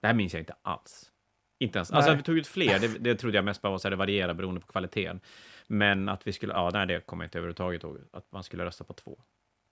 [0.00, 1.12] Det här minns jag inte alls.
[1.58, 1.90] Inte ens.
[1.90, 2.14] Alltså Nej.
[2.14, 3.96] att vi tog ut fler, det, det trodde jag mest bara var så här, det
[3.96, 5.20] varierar beroende på kvaliteten.
[5.66, 7.98] Men att vi skulle, ja, nej, det kommer jag inte överhuvudtaget ihåg.
[8.12, 9.20] Att man skulle rösta på två.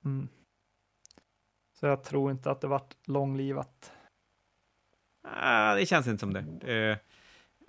[0.05, 0.29] Mm.
[1.81, 3.93] Så jag tror inte att det vart långlivat.
[5.29, 6.75] Ah, det känns inte som det.
[6.75, 6.97] Eh,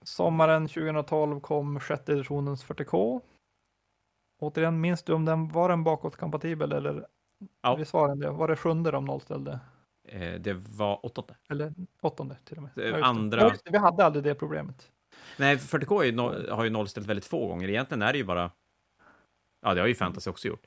[0.01, 3.21] Sommaren 2012 kom sjätte editionens 40K.
[4.39, 7.07] Återigen, minns du om den var den bakåtkompatibel eller?
[7.61, 7.75] Ja.
[7.75, 8.31] Visst var den det?
[8.31, 9.59] Var det sjunde de nollställde?
[10.09, 11.35] eh, det var åttonde.
[11.49, 12.71] Eller åttonde till och med?
[12.75, 13.05] Det Ja, just det.
[13.05, 13.71] andra- Ja, det.
[13.71, 14.91] Vi hade aldrig det problemet.
[15.37, 17.69] Nej, 40K är ju noll, har ju nollställt väldigt få gånger.
[17.69, 18.51] Egentligen är det ju bara...
[19.61, 20.65] Ja, det har ju Fantasy också gjort.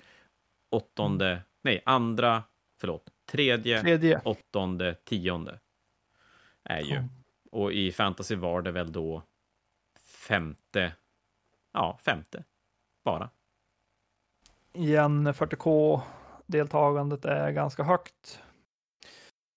[0.71, 2.43] Åttonde, nej, andra,
[2.81, 4.21] förlåt, tredje, Tredje.
[4.25, 5.59] åttonde, tionde.
[6.65, 7.03] Är ju.
[7.51, 9.23] Och i Fantasy var det väl då
[10.05, 10.93] femte,
[11.73, 12.45] ja, femte,
[13.05, 13.31] bara.
[14.73, 16.01] Igen 40K
[16.47, 18.43] deltagandet är ganska högt.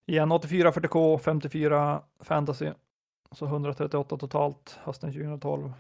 [0.06, 2.72] Igen 84 40K, 54 fantasy.
[3.32, 5.74] Så 138 totalt hösten 2012.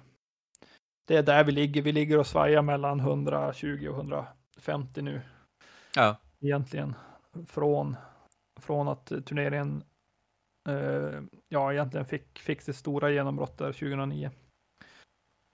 [1.07, 1.81] Det är där vi ligger.
[1.81, 5.21] Vi ligger och svajar mellan 120 och 150 nu
[5.95, 6.17] Ja.
[6.39, 6.95] egentligen.
[7.47, 7.95] Från,
[8.59, 9.83] från att turneringen
[10.69, 14.31] eh, ja, egentligen fick, fick sitt stora genombrott där 2009.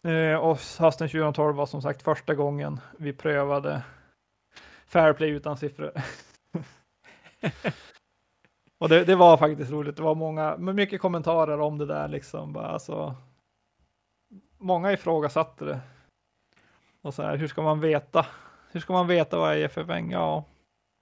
[0.03, 3.83] Eh, och hösten 2012 var som sagt första gången vi prövade
[4.85, 5.91] fair play utan siffror.
[8.77, 9.95] och det, det var faktiskt roligt.
[9.95, 12.53] Det var många, mycket kommentarer om det där liksom.
[12.53, 13.15] Bara, alltså,
[14.57, 15.79] många ifrågasatte det.
[17.01, 18.25] Och så här, hur ska man veta?
[18.71, 20.11] Hur ska man veta vad är EFF-poäng?
[20.11, 20.45] Ja,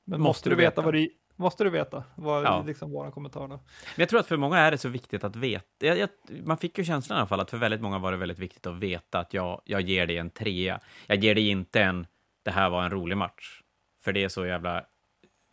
[0.05, 2.03] men måste, du veta, vad du Måste du veta?
[2.15, 2.63] Var Ja.
[2.67, 3.47] liksom våra kommentar då.
[3.47, 3.59] Men
[3.95, 5.65] jag tror att för många är det så viktigt att veta.
[5.85, 6.09] Jag, jag,
[6.45, 8.65] man fick ju känslan i alla fall att för väldigt många var det väldigt viktigt
[8.67, 10.79] att veta att jag, jag ger dig en trea.
[11.07, 12.07] Jag ger dig inte en,
[12.45, 13.61] det här var en rolig match.
[14.03, 14.85] För det är så jävla...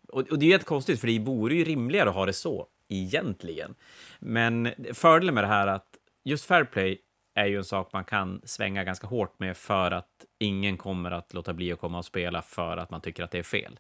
[0.09, 2.67] Och, och det är ju konstigt, för det vore ju rimligare att ha det så,
[2.89, 3.75] egentligen.
[4.19, 5.89] Men fördelen med det här är att
[6.25, 6.99] just fair play
[7.35, 11.35] är ju en sak man kan svänga ganska hårt med för att ingen kommer att
[11.35, 13.79] låta bli att komma och spela för att man tycker att det är fel.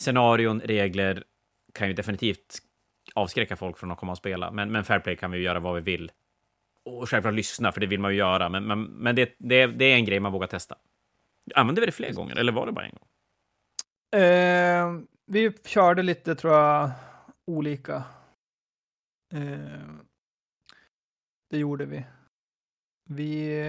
[0.00, 1.24] Scenarion, regler
[1.74, 2.58] kan ju definitivt
[3.14, 5.60] avskräcka folk från att komma och spela, men, men fair play kan vi ju göra
[5.60, 6.12] vad vi vill.
[6.84, 9.84] Och självklart lyssna, för det vill man ju göra, men, men, men det, det, det
[9.84, 10.76] är en grej man vågar testa.
[11.54, 13.08] Använde vi det fler gånger, eller var det bara en gång?
[14.20, 16.90] Eh, vi körde lite, tror jag,
[17.46, 18.04] olika.
[19.34, 19.86] Eh,
[21.50, 22.04] det gjorde vi.
[23.08, 23.62] Vi...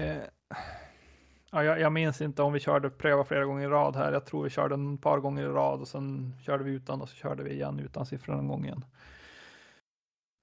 [1.50, 4.12] Ja, jag, jag minns inte om vi körde pröva flera gånger i rad här.
[4.12, 7.08] Jag tror vi körde en par gånger i rad och sen körde vi utan och
[7.08, 8.84] så körde vi igen utan siffror en gång igen.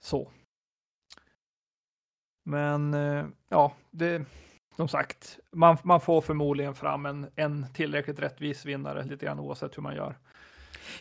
[0.03, 0.32] Så.
[2.45, 4.26] Men eh, ja, det,
[4.76, 9.77] som sagt, man, man får förmodligen fram en, en tillräckligt rättvis vinnare lite grann oavsett
[9.77, 10.15] hur man gör.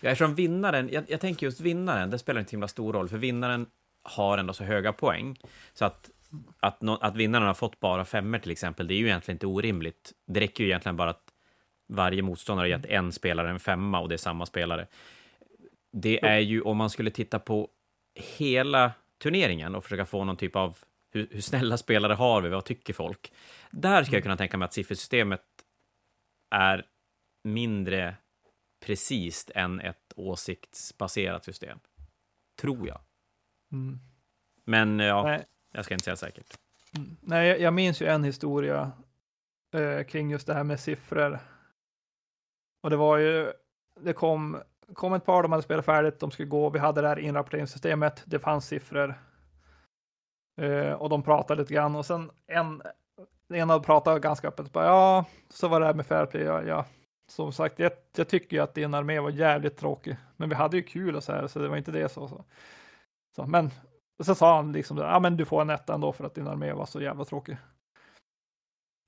[0.01, 3.09] Ja, eftersom vinnaren, jag, jag tänker just vinnaren, det spelar inte så himla stor roll,
[3.09, 3.67] för vinnaren
[4.03, 5.39] har ändå så höga poäng,
[5.73, 6.11] så att,
[6.61, 9.47] att, no, att vinnaren har fått bara femmer till exempel, det är ju egentligen inte
[9.47, 10.13] orimligt.
[10.27, 11.33] Det räcker ju egentligen bara att
[11.89, 14.87] varje motståndare har gett en spelare en femma och det är samma spelare.
[15.93, 17.69] Det är ju om man skulle titta på
[18.15, 18.93] hela
[19.23, 20.79] turneringen och försöka få någon typ av
[21.11, 23.33] hur, hur snälla spelare har vi, vad tycker folk?
[23.71, 25.45] Där ska jag kunna tänka mig att siffersystemet
[26.51, 26.87] är
[27.45, 28.17] mindre
[28.87, 31.79] precis än ett åsiktsbaserat system.
[32.61, 33.01] Tror jag.
[33.73, 33.99] Mm.
[34.65, 35.45] Men ja, Nej
[35.75, 36.59] jag ska inte säga säkert.
[36.97, 37.17] Mm.
[37.21, 38.93] Nej, jag- jag minns ju en historia
[39.75, 41.39] eh, kring just det här med siffror.
[42.83, 43.53] Och det var ju,
[44.01, 44.61] det kom,
[44.95, 48.23] kom ett par, de hade spelat färdigt, de skulle gå, vi hade det här inrapporteringssystemet,
[48.27, 49.15] det fanns siffror.
[50.61, 52.83] Eh, och de pratade lite grann och sen en,
[53.49, 56.63] en av pratade ganska öppet, bara, ja, så var det här med fair play, ja,
[56.63, 56.85] ja.
[57.29, 60.77] Som sagt, jag, jag tycker ju att din armé var jävligt tråkig, men vi hade
[60.77, 62.29] ju kul och så här, så det var inte det så.
[62.29, 62.45] så.
[63.37, 63.71] så men
[64.19, 66.49] och så sa han liksom, ja men du får en etta ändå för att din
[66.49, 67.57] armé var så jävla tråkig.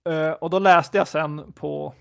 [0.09, 1.95] Uh, och då läste jag sen på,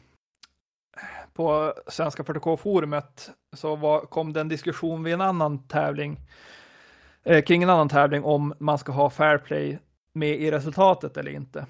[1.34, 6.19] på Svenska 40K-forumet så var, kom det en diskussion vid en annan tävling
[7.23, 9.80] eh, kring en annan tävling om man ska ha fair play
[10.14, 11.65] med i resultatet eller inte.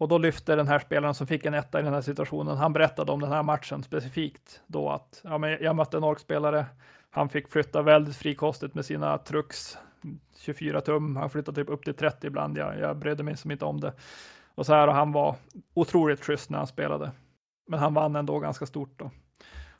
[0.00, 2.72] Och då lyfte den här spelaren som fick en etta i den här situationen, han
[2.72, 6.66] berättade om den här matchen specifikt då att ja, men jag mötte en orkspelare,
[7.14, 9.78] han fick flytta väldigt frikostigt med sina trucks,
[10.36, 13.64] 24 tum, han flyttade typ upp till 30 ibland, jag, jag brydde mig som inte
[13.64, 13.92] om det.
[14.54, 15.36] Och så här, och han var
[15.74, 17.12] otroligt schysst när han spelade.
[17.68, 19.10] Men han vann ändå ganska stort då.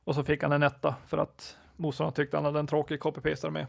[0.04, 3.50] Och så fick han en etta för att motståndaren tyckte han hade en tråkig copy-paster
[3.50, 3.66] med.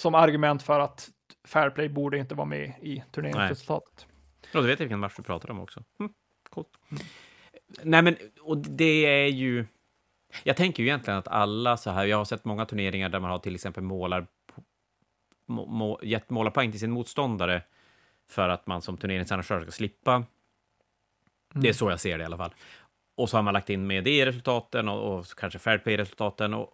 [0.00, 1.10] Som argument för att
[1.44, 4.06] fair play borde inte vara med i turneringsresultatet.
[4.52, 5.82] Ja, du vet vilken match du pratar om också.
[6.00, 6.12] Mm,
[6.50, 6.68] coolt.
[6.90, 7.02] Mm.
[7.82, 9.66] Nej, men och det är ju...
[10.42, 13.30] Jag tänker ju egentligen att alla så här, jag har sett många turneringar där man
[13.30, 14.26] har till exempel målar,
[15.46, 17.62] må, må, gett målarpoäng till sin motståndare
[18.28, 20.14] för att man som turneringsarrangör ska slippa.
[20.14, 20.26] Mm.
[21.52, 22.54] Det är så jag ser det i alla fall.
[23.14, 25.94] Och så har man lagt in med det i resultaten och, och kanske fair play
[25.94, 26.54] i resultaten.
[26.54, 26.70] Och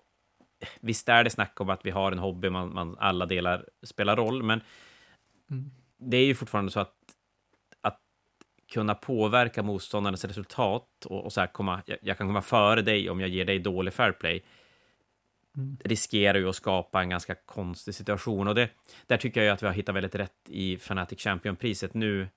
[0.80, 4.16] visst är det snack om att vi har en hobby, man, man alla delar spelar
[4.16, 4.60] roll, men
[5.50, 5.70] mm.
[5.98, 6.95] det är ju fortfarande så att
[8.72, 13.10] kunna påverka motståndarens resultat och, och så här komma, jag, jag, kan komma före dig
[13.10, 14.44] om jag ger dig dålig fair play,
[15.56, 15.76] mm.
[15.84, 18.48] riskerar ju att skapa en ganska konstig situation.
[18.48, 18.70] Och det,
[19.06, 22.28] där tycker jag att vi har hittat väldigt rätt i Fanatic Champion-priset nu,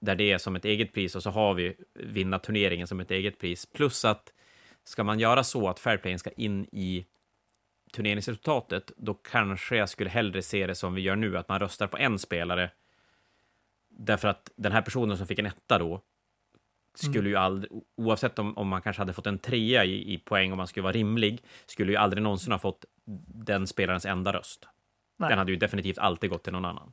[0.00, 3.10] där det är som ett eget pris och så har vi vinna turneringen som ett
[3.10, 3.66] eget pris.
[3.66, 4.32] Plus att
[4.84, 7.06] ska man göra så att fairplayen ska in i
[7.92, 11.86] turneringsresultatet, då kanske jag skulle hellre se det som vi gör nu, att man röstar
[11.86, 12.70] på en spelare
[14.04, 16.00] Därför att den här personen som fick en etta då,
[16.94, 17.30] skulle mm.
[17.30, 20.58] ju aldrig, oavsett om, om man kanske hade fått en trea i, i poäng om
[20.58, 22.84] man skulle vara rimlig, skulle ju aldrig någonsin ha fått
[23.26, 24.68] den spelarens enda röst.
[25.16, 25.28] Nej.
[25.28, 26.92] Den hade ju definitivt alltid gått till någon annan.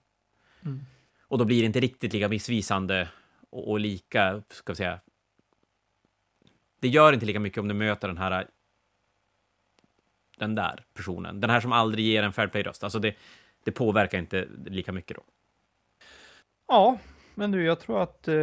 [0.65, 0.79] Mm.
[1.21, 3.09] Och då blir det inte riktigt lika missvisande
[3.49, 4.99] och, och, lika, ska vi säga,
[6.79, 8.47] det gör inte lika mycket om du möter den här
[10.37, 12.83] den där personen, den här som aldrig ger en fair play-röst.
[12.83, 13.15] Alltså det,
[13.63, 15.23] det påverkar inte lika mycket då.
[16.69, 16.97] Ja,
[17.35, 18.35] men du, jag tror att eh,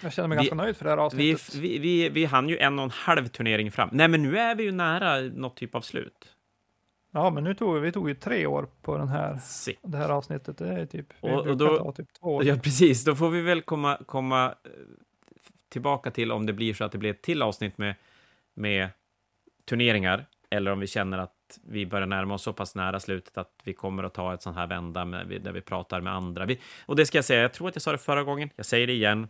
[0.00, 1.54] jag känner mig vi, ganska nöjd för det här avsnittet.
[1.54, 3.88] Vi, vi, vi, vi hann ju en och en halv turnering fram.
[3.92, 6.34] Nej, men nu är vi ju nära något typ av slut.
[7.12, 9.38] Ja, men nu tog vi, tog ju tre år på den här,
[9.82, 10.58] det här avsnittet.
[10.58, 12.44] Det är typ, och, och då, typ två år.
[12.44, 13.04] Ja, precis.
[13.04, 14.70] Då får vi väl komma, komma eh,
[15.68, 17.94] tillbaka till om det blir så att det blir ett till avsnitt med,
[18.54, 18.88] med
[19.68, 23.52] turneringar, eller om vi känner att vi börjar närma oss så pass nära slutet att
[23.64, 26.46] vi kommer att ta ett sånt här vända med, där vi pratar med andra.
[26.46, 28.66] Vi, och det ska jag säga, jag tror att jag sa det förra gången, jag
[28.66, 29.28] säger det igen.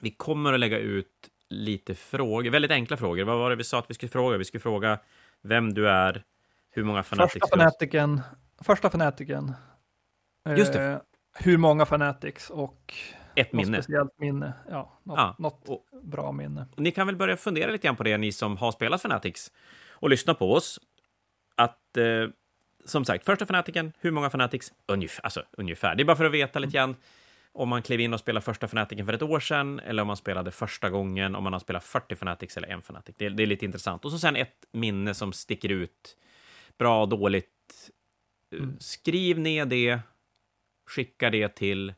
[0.00, 3.24] Vi kommer att lägga ut lite frågor, väldigt enkla frågor.
[3.24, 4.36] Vad var det vi sa att vi skulle fråga?
[4.36, 4.98] Vi skulle fråga
[5.42, 6.24] vem du är,
[6.70, 8.20] hur många fanatics Första fanatiken,
[8.60, 9.52] första fanatiken.
[10.56, 10.84] Just det.
[10.84, 10.98] Eh,
[11.32, 12.94] hur många fanatics och
[13.34, 13.82] ett minne.
[13.82, 14.52] speciellt minne.
[14.70, 15.34] Ja, något, ja.
[15.38, 16.66] något och, bra minne.
[16.76, 19.52] Ni kan väl börja fundera lite grann på det, ni som har spelat Fanatics
[19.90, 20.80] och lyssnat på oss
[21.58, 22.28] att eh,
[22.84, 24.72] som sagt, första fanatiken, hur många fanatics?
[24.86, 25.94] Ungefär, alltså, ungefär.
[25.94, 26.96] Det är bara för att veta lite grann
[27.52, 30.16] om man klev in och spelade första fanatiken för ett år sedan, eller om man
[30.16, 33.14] spelade första gången, om man har spelat 40 fanatics eller en fanatic.
[33.18, 34.04] Det, det är lite intressant.
[34.04, 36.16] Och så sen ett minne som sticker ut.
[36.78, 37.90] Bra, dåligt.
[38.52, 38.76] Mm.
[38.80, 40.00] Skriv ner det,
[40.86, 41.94] skicka det till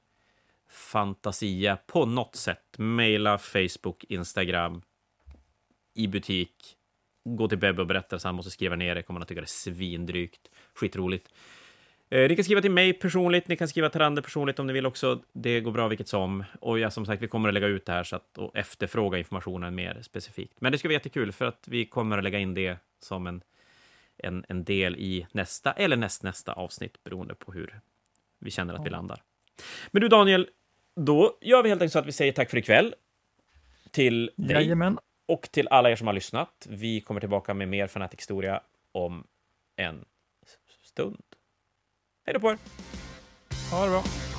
[0.68, 2.78] Fantasia på något sätt.
[2.78, 4.82] Maila, Facebook, Instagram,
[5.94, 6.76] i butik
[7.24, 9.40] gå till Bebbe och berätta så han måste skriva ner det, kommer han att tycka
[9.40, 10.50] det är svindrygt.
[10.74, 11.28] Skitroligt.
[12.10, 14.72] Eh, ni kan skriva till mig personligt, ni kan skriva till Rande personligt om ni
[14.72, 15.22] vill också.
[15.32, 16.44] Det går bra vilket som.
[16.60, 19.18] Och ja, som sagt, vi kommer att lägga ut det här så att, och efterfråga
[19.18, 20.60] informationen mer specifikt.
[20.60, 23.42] Men det ska bli jättekul för att vi kommer att lägga in det som en,
[24.16, 27.80] en, en del i nästa eller nästnästa avsnitt beroende på hur
[28.38, 29.22] vi känner att vi landar.
[29.90, 30.48] Men du Daniel,
[30.96, 32.94] då gör vi helt enkelt så att vi säger tack för ikväll.
[33.90, 34.56] Till dig.
[34.56, 34.98] Jajamän.
[35.30, 38.60] Och till alla er som har lyssnat, vi kommer tillbaka med mer Fanatic-historia
[38.92, 39.24] om
[39.76, 40.04] en
[40.84, 41.22] stund.
[42.26, 42.58] Hej då på er!
[43.70, 44.29] Ha det bra!